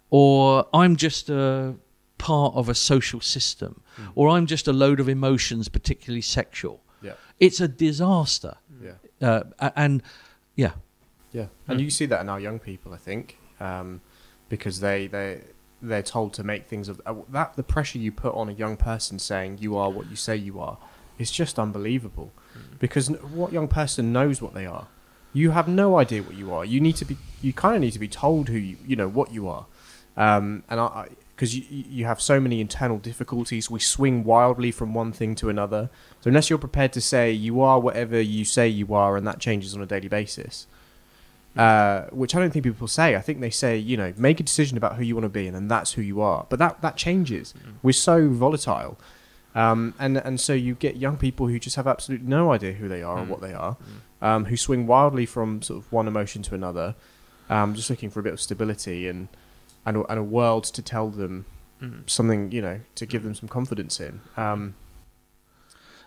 or 0.10 0.68
I'm 0.74 0.96
just 0.96 1.30
a 1.30 1.76
part 2.18 2.56
of 2.56 2.70
a 2.70 2.76
social 2.76 3.20
system, 3.20 3.82
or 4.16 4.30
I'm 4.30 4.46
just 4.46 4.68
a 4.70 4.74
load 4.74 5.02
of 5.02 5.10
emotions, 5.10 5.68
particularly 5.68 6.22
sexual. 6.22 6.80
Yeah. 7.02 7.14
It's 7.42 7.60
a 7.60 7.68
disaster. 7.68 8.56
Yeah. 8.82 9.44
Uh, 9.60 9.72
and 9.76 10.02
yeah, 10.56 10.74
Yeah, 11.34 11.48
and 11.68 11.82
you 11.82 11.90
see 11.90 12.06
that 12.06 12.22
in 12.22 12.30
our 12.30 12.40
young 12.40 12.60
people, 12.60 12.94
I 12.94 12.98
think, 12.98 13.40
um, 13.60 14.02
because 14.50 14.80
they 14.80 15.08
they 15.08 15.42
they're 15.82 16.04
told 16.04 16.34
to 16.34 16.44
make 16.44 16.68
things 16.68 16.88
of 16.88 17.02
uh, 17.06 17.16
that. 17.30 17.56
The 17.56 17.64
pressure 17.64 18.00
you 18.00 18.12
put 18.12 18.34
on 18.36 18.48
a 18.50 18.54
young 18.54 18.78
person 18.78 19.20
saying 19.20 19.58
you 19.60 19.76
are 19.76 19.90
what 19.90 20.10
you 20.10 20.16
say 20.16 20.36
you 20.36 20.60
are 20.60 20.78
is 21.18 21.32
just 21.32 21.58
unbelievable. 21.60 22.32
Because 22.80 23.10
what 23.10 23.52
young 23.54 23.68
person 23.68 24.12
knows 24.12 24.42
what 24.42 24.54
they 24.54 24.66
are? 24.66 24.88
You 25.34 25.52
have 25.52 25.68
no 25.68 25.98
idea 25.98 26.22
what 26.22 26.36
you 26.36 26.54
are. 26.54 26.63
You 26.66 26.80
need 26.80 26.96
to 26.98 27.06
be. 27.06 27.18
You 27.42 27.54
kind 27.54 27.76
of 27.76 27.82
need 27.82 27.92
to 27.94 28.00
be 28.00 28.08
told 28.08 28.50
who 28.50 28.58
you 28.58 28.78
you 28.86 28.96
know 28.96 29.08
what 29.08 29.34
you 29.34 29.48
are, 29.48 29.66
um, 30.16 30.63
and 30.70 30.80
I. 30.80 31.08
because 31.36 31.56
you, 31.56 31.63
you 31.70 32.06
have 32.06 32.22
so 32.22 32.39
many 32.39 32.62
internal 32.62 32.98
difficulties, 33.00 33.70
we 33.70 33.80
swing 33.80 34.24
wildly 34.24 34.72
from 34.72 34.94
one 34.94 35.12
thing 35.12 35.34
to 35.36 35.50
another. 35.50 35.89
So 36.22 36.28
unless 36.28 36.50
you're 36.50 36.60
prepared 36.60 36.94
to 36.94 37.02
say 37.02 37.32
you 37.32 37.62
are 37.62 37.80
whatever 37.80 38.22
you 38.22 38.46
say 38.46 38.68
you 38.68 38.94
are, 38.94 39.18
and 39.18 39.26
that 39.28 39.39
changes 39.39 39.76
on 39.76 39.82
a 39.82 39.86
daily 39.88 40.08
basis, 40.08 40.68
uh, 41.58 42.04
which 42.12 42.36
I 42.36 42.39
don't 42.39 42.52
think 42.52 42.63
people 42.63 42.88
say. 42.88 43.16
I 43.16 43.22
think 43.22 43.39
they 43.42 43.50
say, 43.50 43.78
you 43.78 43.98
know, 43.98 44.13
make 44.18 44.39
a 44.39 44.44
decision 44.44 44.78
about 44.78 44.96
who 44.98 45.04
you 45.04 45.16
want 45.16 45.26
to 45.26 45.30
be, 45.30 45.48
and 45.48 45.56
then 45.56 45.68
that's 45.68 45.94
who 45.94 46.02
you 46.02 46.22
are. 46.22 46.46
But 46.50 46.60
that 46.60 46.82
that 46.82 46.96
changes. 46.98 47.54
We're 47.82 47.94
so 47.94 48.30
volatile, 48.30 49.00
um, 49.56 49.94
and 50.00 50.18
and 50.18 50.39
so 50.39 50.54
you 50.54 50.76
get 50.76 50.98
young 50.98 51.18
people 51.18 51.48
who 51.48 51.60
just 51.60 51.76
have 51.76 51.88
absolutely 51.88 52.28
no 52.28 52.52
idea 52.52 52.74
who 52.74 52.88
they 52.88 53.04
are 53.04 53.20
or 53.20 53.26
what 53.26 53.42
they 53.42 53.54
are, 53.54 53.78
um, 54.22 54.46
who 54.46 54.58
swing 54.58 54.88
wildly 54.88 55.26
from 55.26 55.62
sort 55.62 55.80
of 55.84 55.92
one 55.92 56.08
emotion 56.08 56.42
to 56.44 56.56
another, 56.56 56.96
um, 57.50 57.76
just 57.76 57.89
looking 57.89 58.10
for 58.10 58.20
a 58.20 58.24
bit 58.24 58.34
of 58.34 58.42
stability 58.42 59.08
and 59.08 59.28
and 59.86 59.98
a, 59.98 60.04
and 60.06 60.20
a 60.20 60.24
world 60.24 60.63
to 60.63 60.82
tell 60.82 61.10
them 61.10 61.46
something, 62.06 62.52
you 62.52 62.62
know, 62.62 62.80
to 62.96 63.06
give 63.06 63.24
them 63.24 63.36
some 63.36 63.50
confidence 63.50 64.00
in. 64.00 64.22
Um, 64.38 64.76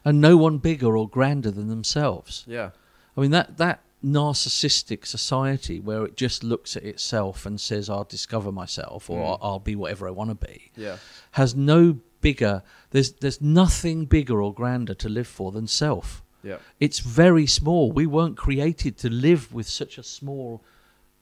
and 0.06 0.20
no 0.20 0.36
one 0.36 0.56
bigger 0.58 0.96
or 0.96 1.06
grander 1.08 1.50
than 1.50 1.68
themselves. 1.68 2.44
yeah, 2.46 2.70
I 3.16 3.20
mean 3.20 3.30
that 3.32 3.58
that 3.58 3.80
narcissistic 4.04 5.04
society 5.06 5.80
where 5.80 6.04
it 6.04 6.16
just 6.16 6.44
looks 6.44 6.76
at 6.76 6.84
itself 6.84 7.44
and 7.46 7.60
says, 7.60 7.90
"I'll 7.90 8.04
discover 8.04 8.52
myself" 8.52 9.10
or 9.10 9.22
"I'll, 9.24 9.38
I'll 9.42 9.58
be 9.58 9.74
whatever 9.76 10.06
I 10.06 10.10
want 10.12 10.30
to 10.30 10.46
be," 10.46 10.70
yeah, 10.76 10.96
has 11.32 11.54
no 11.54 11.98
bigger. 12.28 12.54
There's 12.92 13.10
there's 13.22 13.40
nothing 13.40 14.06
bigger 14.06 14.36
or 14.44 14.52
grander 14.60 14.94
to 14.94 15.08
live 15.08 15.26
for 15.38 15.48
than 15.52 15.66
self. 15.66 16.06
yeah, 16.50 16.58
It's 16.78 17.00
very 17.22 17.46
small. 17.46 17.92
We 18.00 18.06
weren't 18.16 18.36
created 18.46 18.92
to 19.02 19.08
live 19.08 19.42
with 19.56 19.68
such 19.68 19.98
a 19.98 20.02
small 20.02 20.48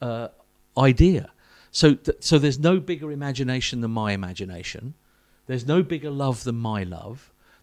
uh, 0.01 0.29
idea. 0.91 1.25
So 1.71 1.87
th- 1.95 2.19
so 2.29 2.39
there's 2.39 2.59
no 2.71 2.75
bigger 2.81 3.09
imagination 3.13 3.81
than 3.83 3.91
my 4.05 4.11
imagination. 4.21 4.95
There's 5.47 5.67
no 5.67 5.83
bigger 5.83 6.11
love 6.11 6.39
than 6.45 6.57
my 6.73 6.85
love. 6.99 7.17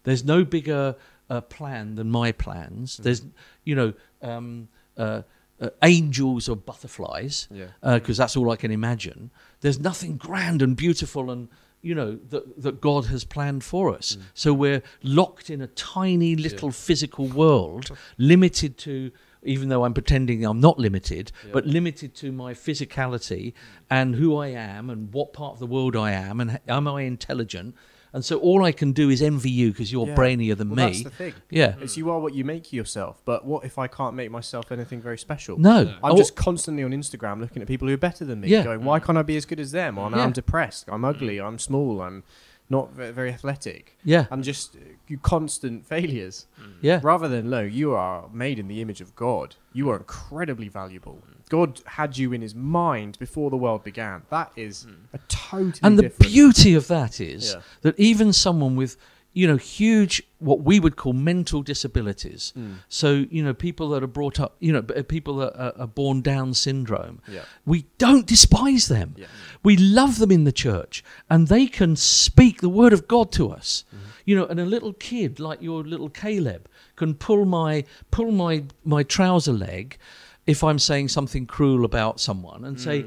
There's 0.04 0.24
no 0.24 0.44
bigger 0.44 0.94
uh, 1.30 1.40
plan 1.56 1.94
than 1.98 2.08
my 2.10 2.32
plans. 2.32 2.96
There's 3.04 3.22
you 3.68 3.74
know. 3.80 3.92
Um, 4.30 4.68
uh, 4.96 5.22
uh, 5.60 5.70
angels 5.82 6.48
or 6.48 6.56
butterflies, 6.56 7.46
Yeah. 7.50 7.68
because 7.98 8.16
that's 8.20 8.36
all 8.36 8.50
I 8.54 8.56
can 8.56 8.70
imagine. 8.72 9.30
There's 9.60 9.78
nothing 9.90 10.18
grand 10.28 10.60
and 10.62 10.76
beautiful 10.76 11.30
and 11.30 11.48
you 11.82 11.94
know 11.94 12.18
that 12.30 12.62
that 12.62 12.80
God 12.80 13.06
has 13.06 13.24
planned 13.24 13.64
for 13.64 13.94
us. 13.94 14.16
Mm. 14.16 14.22
So 14.34 14.54
we're 14.54 14.82
locked 15.02 15.50
in 15.50 15.60
a 15.60 15.66
tiny 15.66 16.36
little 16.36 16.70
physical 16.70 17.26
world, 17.26 17.90
limited 18.18 18.78
to. 18.78 19.10
Even 19.44 19.70
though 19.70 19.84
I'm 19.84 19.92
pretending 19.92 20.44
I'm 20.44 20.60
not 20.60 20.78
limited, 20.78 21.32
but 21.52 21.66
limited 21.66 22.14
to 22.14 22.30
my 22.30 22.54
physicality 22.54 23.46
mm. 23.46 23.54
and 23.90 24.14
who 24.14 24.36
I 24.36 24.46
am 24.46 24.88
and 24.88 25.12
what 25.12 25.32
part 25.32 25.54
of 25.54 25.58
the 25.58 25.66
world 25.66 25.96
I 25.96 26.12
am 26.12 26.38
and 26.40 26.60
am 26.68 26.86
I 26.86 27.02
intelligent? 27.02 27.74
And 28.14 28.22
so 28.24 28.38
all 28.38 28.62
I 28.64 28.72
can 28.72 28.92
do 28.92 29.08
is 29.08 29.22
envy 29.22 29.50
you 29.50 29.70
because 29.70 29.90
you're 29.90 30.06
Yeah. 30.06 30.14
brainier 30.14 30.54
than 30.56 30.68
well, 30.68 30.76
me. 30.86 30.92
That's 30.92 31.04
the 31.04 31.10
thing. 31.10 31.32
Yeah. 31.50 31.76
It's 31.80 31.96
you 31.96 32.10
are 32.10 32.20
what 32.20 32.34
you 32.34 32.44
make 32.44 32.72
yourself. 32.72 33.22
But 33.24 33.46
what 33.46 33.64
if 33.64 33.78
I 33.78 33.86
can't 33.86 34.14
make 34.14 34.30
myself 34.30 34.70
anything 34.70 35.00
very 35.00 35.16
special? 35.16 35.58
No. 35.58 35.94
I'm 36.04 36.12
Oh, 36.12 36.16
just 36.16 36.36
constantly 36.36 36.82
on 36.84 36.90
Instagram 36.90 37.40
looking 37.40 37.62
at 37.62 37.68
people 37.68 37.88
who 37.88 37.94
are 37.94 37.98
better 37.98 38.24
than 38.26 38.40
me, 38.42 38.48
Yeah. 38.48 38.64
going, 38.64 38.84
"Why 38.84 39.00
can't 39.00 39.16
I 39.16 39.22
be 39.22 39.36
as 39.38 39.46
good 39.46 39.58
as 39.60 39.72
them?" 39.72 39.96
Or 39.96 40.10
Yeah. 40.10 40.18
I'm 40.24 40.32
depressed. 40.32 40.84
I'm 40.88 41.04
ugly. 41.06 41.40
I'm 41.40 41.58
small. 41.58 42.02
I'm 42.02 42.22
not 42.76 42.86
very 43.18 43.30
athletic. 43.38 43.84
Yeah. 44.14 44.24
I'm 44.32 44.42
just 44.42 44.66
uh, 44.76 45.16
constant 45.22 45.78
failures. 45.94 46.36
Mm. 46.60 46.72
Yeah. 46.88 46.98
Rather 47.02 47.28
than 47.34 47.44
no, 47.56 47.60
you 47.80 47.88
are 47.94 48.18
made 48.44 48.58
in 48.62 48.66
the 48.72 48.80
image 48.84 49.00
of 49.06 49.10
God. 49.14 49.48
You 49.78 49.90
are 49.90 49.96
incredibly 50.04 50.68
valuable. 50.80 51.18
Mm. 51.22 51.48
God 51.56 51.70
had 51.98 52.10
you 52.20 52.32
in 52.32 52.40
His 52.40 52.54
mind 52.54 53.12
before 53.26 53.48
the 53.50 53.60
world 53.64 53.82
began. 53.84 54.22
That 54.30 54.50
is 54.56 54.74
mm. 54.88 54.94
a 55.12 55.18
totally 55.28 55.80
and 55.86 55.98
the 55.98 56.04
different. 56.08 56.32
beauty 56.32 56.72
of 56.80 56.84
that 56.88 57.20
is 57.20 57.42
Yeah. 57.52 57.60
that 57.84 57.94
even 58.10 58.32
someone 58.32 58.74
with 58.82 58.96
you 59.34 59.46
know 59.46 59.56
huge 59.56 60.22
what 60.38 60.60
we 60.62 60.78
would 60.80 60.96
call 60.96 61.12
mental 61.12 61.62
disabilities 61.62 62.52
Hmm. 62.54 62.72
so 62.88 63.24
you 63.30 63.42
know 63.44 63.54
people 63.54 63.88
that 63.90 64.02
are 64.02 64.12
brought 64.18 64.38
up 64.40 64.56
you 64.60 64.72
know 64.72 64.82
people 64.82 65.36
that 65.36 65.54
are, 65.58 65.72
are 65.82 65.86
born 65.86 66.20
down 66.22 66.54
syndrome 66.54 67.20
Yeah. 67.28 67.44
we 67.64 67.86
don't 67.98 68.26
despise 68.26 68.88
them 68.88 69.14
Yeah. 69.16 69.26
we 69.62 69.76
love 69.76 70.18
them 70.18 70.30
in 70.30 70.44
the 70.44 70.52
church 70.52 71.02
and 71.30 71.48
they 71.48 71.66
can 71.66 71.96
speak 71.96 72.60
the 72.60 72.68
word 72.68 72.92
of 72.92 73.06
god 73.08 73.32
to 73.32 73.50
us 73.50 73.84
Mm-hmm. 73.94 74.10
you 74.26 74.36
know 74.36 74.46
and 74.46 74.60
a 74.60 74.66
little 74.66 74.92
kid 74.92 75.40
like 75.40 75.60
your 75.62 75.82
little 75.84 76.10
caleb 76.10 76.68
can 76.96 77.14
pull 77.14 77.44
my 77.44 77.84
pull 78.10 78.30
my 78.32 78.64
my 78.84 79.02
trouser 79.02 79.52
leg 79.52 79.96
if 80.46 80.62
i'm 80.62 80.78
saying 80.78 81.08
something 81.08 81.46
cruel 81.46 81.84
about 81.84 82.20
someone 82.20 82.64
and 82.64 82.76
Mm. 82.76 82.80
say 82.84 83.04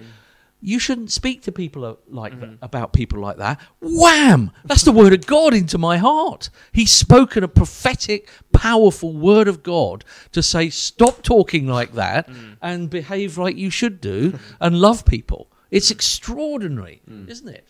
you 0.62 0.80
shouldn't 0.80 1.12
speak 1.12 1.44
to 1.44 1.52
people 1.52 2.00
like 2.08 2.40
that, 2.40 2.58
about 2.62 2.92
people 2.94 3.20
like 3.20 3.38
that. 3.38 3.60
Wham! 3.82 4.52
That's 4.64 4.82
the 4.84 4.92
word 4.92 5.14
of 5.14 5.26
God 5.28 5.54
into 5.54 5.78
my 5.78 5.98
heart. 5.98 6.50
He's 6.72 6.92
spoken 6.92 7.44
a 7.44 7.48
prophetic, 7.48 8.30
powerful 8.52 9.14
word 9.14 9.48
of 9.48 9.62
God 9.62 10.04
to 10.32 10.42
say, 10.42 10.70
stop 10.70 11.22
talking 11.22 11.68
like 11.68 11.94
that 11.94 12.28
and 12.62 12.90
behave 12.90 13.38
like 13.38 13.58
you 13.58 13.70
should 13.70 14.02
do 14.02 14.40
and 14.60 14.80
love 14.80 15.06
people. 15.06 15.52
It's 15.70 15.92
extraordinary, 15.92 17.02
isn't 17.28 17.50
it? 17.50 17.68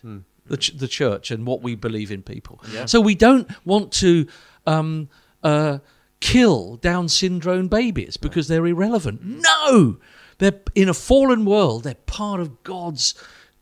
The, 0.47 0.57
ch- 0.57 0.77
the 0.77 0.87
church 0.87 1.31
and 1.31 1.45
what 1.45 1.61
we 1.63 1.73
believe 1.75 2.11
in 2.11 2.21
people. 2.21 2.61
Yeah. 2.71 2.85
So 2.85 3.01
we 3.01 3.15
don't 3.15 3.49
want 3.65 3.91
to 3.93 4.27
um, 4.67 5.09
uh, 5.43 5.79
kill 6.19 6.77
Down 6.77 7.09
syndrome 7.09 7.67
babies 7.67 8.15
because 8.15 8.47
they're 8.47 8.67
irrelevant. 8.67 9.21
No! 9.23 9.97
They're 10.37 10.59
in 10.73 10.89
a 10.89 10.93
fallen 10.93 11.45
world, 11.45 11.83
they're 11.83 11.95
part 11.95 12.39
of 12.39 12.63
God's 12.63 13.15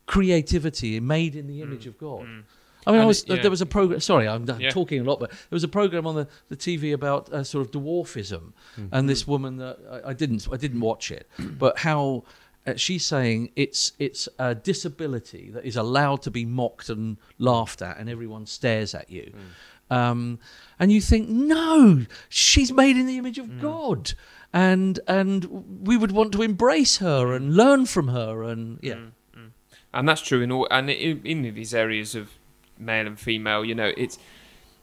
creativity, 0.06 1.00
made 1.00 1.36
in 1.36 1.48
the 1.48 1.58
hmm. 1.58 1.64
image 1.64 1.88
of 1.88 1.98
God. 1.98 2.26
Hmm. 2.26 2.40
I 2.86 2.92
mean, 2.92 3.02
I 3.02 3.06
was, 3.06 3.24
it- 3.24 3.30
uh, 3.30 3.34
yeah. 3.36 3.42
there 3.44 3.52
was 3.52 3.62
a 3.62 3.66
program. 3.66 4.00
Sorry, 4.00 4.28
I'm, 4.28 4.50
I'm 4.50 4.60
Yeah. 4.60 4.72
talking 4.72 5.00
a 5.00 5.04
lot, 5.04 5.20
but 5.20 5.30
there 5.30 5.38
was 5.52 5.64
a 5.64 5.70
program 5.70 6.06
on 6.06 6.16
the, 6.16 6.28
the 6.50 6.58
TV 6.58 6.94
about 6.94 7.32
uh, 7.32 7.44
sort 7.44 7.66
of 7.66 7.72
dwarfism, 7.72 8.54
mm-hmm. 8.78 8.88
and 8.92 9.08
this 9.08 9.26
woman 9.26 9.58
that 9.58 9.80
I, 9.90 10.10
I 10.10 10.14
didn't 10.14 10.48
I 10.52 10.58
didn't 10.58 10.82
watch 10.82 11.12
it, 11.12 11.30
but 11.40 11.80
how 11.80 12.24
uh, 12.68 12.76
she's 12.76 13.06
saying 13.06 13.52
it's 13.56 13.94
it's 14.00 14.28
a 14.40 14.56
disability 14.56 15.50
that 15.52 15.66
is 15.66 15.78
allowed 15.78 16.22
to 16.24 16.32
be 16.32 16.46
mocked 16.46 16.90
and 16.90 17.18
laughed 17.38 17.82
at, 17.82 17.98
and 17.98 18.10
everyone 18.10 18.46
stares 18.46 18.94
at 18.94 19.10
you. 19.10 19.32
Mm. 19.34 19.96
Um, 19.96 20.40
and 20.80 20.92
you 20.92 21.02
think, 21.02 21.30
no, 21.30 22.06
she's 22.28 22.72
made 22.72 22.98
in 22.98 23.06
the 23.06 23.18
image 23.18 23.38
of 23.38 23.46
hmm. 23.46 23.60
God, 23.60 24.14
and 24.54 25.00
and 25.08 25.86
we 25.86 25.98
would 25.98 26.12
want 26.12 26.32
to 26.34 26.42
embrace 26.42 26.98
her 26.98 27.34
and 27.34 27.56
learn 27.56 27.86
from 27.86 28.10
her, 28.10 28.44
and 28.44 28.80
yeah, 28.82 28.98
and 29.94 30.08
that's 30.08 30.22
true 30.22 30.42
in 30.42 30.52
all 30.52 30.68
and 30.72 30.90
in, 30.90 31.22
in 31.26 31.54
these 31.54 31.74
areas 31.74 32.16
of 32.16 32.32
male 32.80 33.06
and 33.06 33.20
female 33.20 33.64
you 33.64 33.76
know 33.76 33.94
it's 33.96 34.18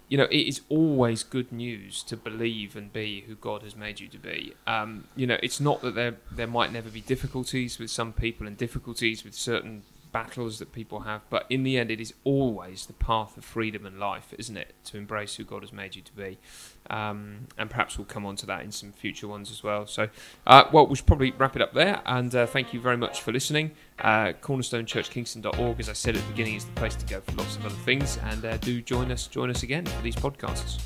you 0.09 0.17
know 0.17 0.25
it 0.25 0.47
is 0.47 0.61
always 0.69 1.23
good 1.23 1.51
news 1.53 2.03
to 2.03 2.17
believe 2.17 2.77
and 2.77 2.93
be 2.93 3.23
who 3.27 3.35
god 3.35 3.63
has 3.63 3.77
made 3.77 4.01
you 4.01 4.09
to 4.09 4.19
be. 4.19 4.55
Um, 4.67 5.05
you 5.17 5.27
know 5.27 5.39
it's 5.43 5.61
not 5.61 5.83
that 5.83 5.95
there 5.95 6.17
there 6.31 6.47
might 6.47 6.73
never 6.73 6.91
be 6.91 7.01
difficulties 7.01 7.79
with 7.79 7.91
some 7.91 8.13
people 8.13 8.47
and 8.47 8.57
difficulties 8.57 9.25
with 9.25 9.35
certain 9.35 9.83
battles 10.13 10.59
that 10.59 10.73
people 10.73 11.01
have 11.01 11.23
but 11.31 11.47
in 11.49 11.63
the 11.63 11.79
end 11.79 11.89
it 11.89 12.01
is 12.01 12.13
always 12.25 12.87
the 12.87 12.93
path 12.93 13.37
of 13.37 13.45
freedom 13.45 13.87
and 13.87 14.01
life 14.01 14.35
isn't 14.37 14.57
it 14.57 14.75
to 14.83 14.97
embrace 14.99 15.37
who 15.37 15.45
god 15.45 15.63
has 15.63 15.73
made 15.73 15.95
you 15.95 16.03
to 16.03 16.13
be 16.15 16.37
um, 16.91 17.47
and 17.57 17.71
perhaps 17.71 17.97
we'll 17.97 18.05
come 18.05 18.27
on 18.27 18.37
to 18.37 18.47
that 18.47 18.63
in 18.63 18.71
some 18.71 18.93
future 18.93 19.29
ones 19.29 19.51
as 19.51 19.63
well 19.63 19.87
so 19.87 20.09
uh, 20.47 20.65
well 20.73 20.87
we 20.87 20.97
should 20.97 21.07
probably 21.07 21.31
wrap 21.33 21.57
it 21.57 21.63
up 21.63 21.73
there 21.73 22.01
and 22.07 22.35
uh, 22.35 22.47
thank 22.47 22.75
you 22.75 22.81
very 22.81 22.97
much 22.97 23.23
for 23.23 23.33
listening 23.33 23.73
uh, 24.03 24.33
cornerstonechurchkingston.org, 24.41 25.81
as 25.81 25.89
I 25.89 25.93
said 25.93 26.17
at 26.17 26.23
the 26.23 26.31
beginning, 26.31 26.55
is 26.55 26.65
the 26.65 26.73
place 26.73 26.97
to 26.97 27.07
go 27.07 27.21
for 27.21 27.33
lots 27.33 27.57
of 27.57 27.67
other 27.67 27.75
things. 27.75 28.19
And 28.25 28.45
uh, 28.45 28.57
do 28.59 28.81
join 28.81 29.13
us, 29.13 29.27
join 29.27 29.51
us 29.51 29.63
again 29.63 29.87
for 29.87 30.03
these 30.03 30.17
podcasts. 30.17 30.81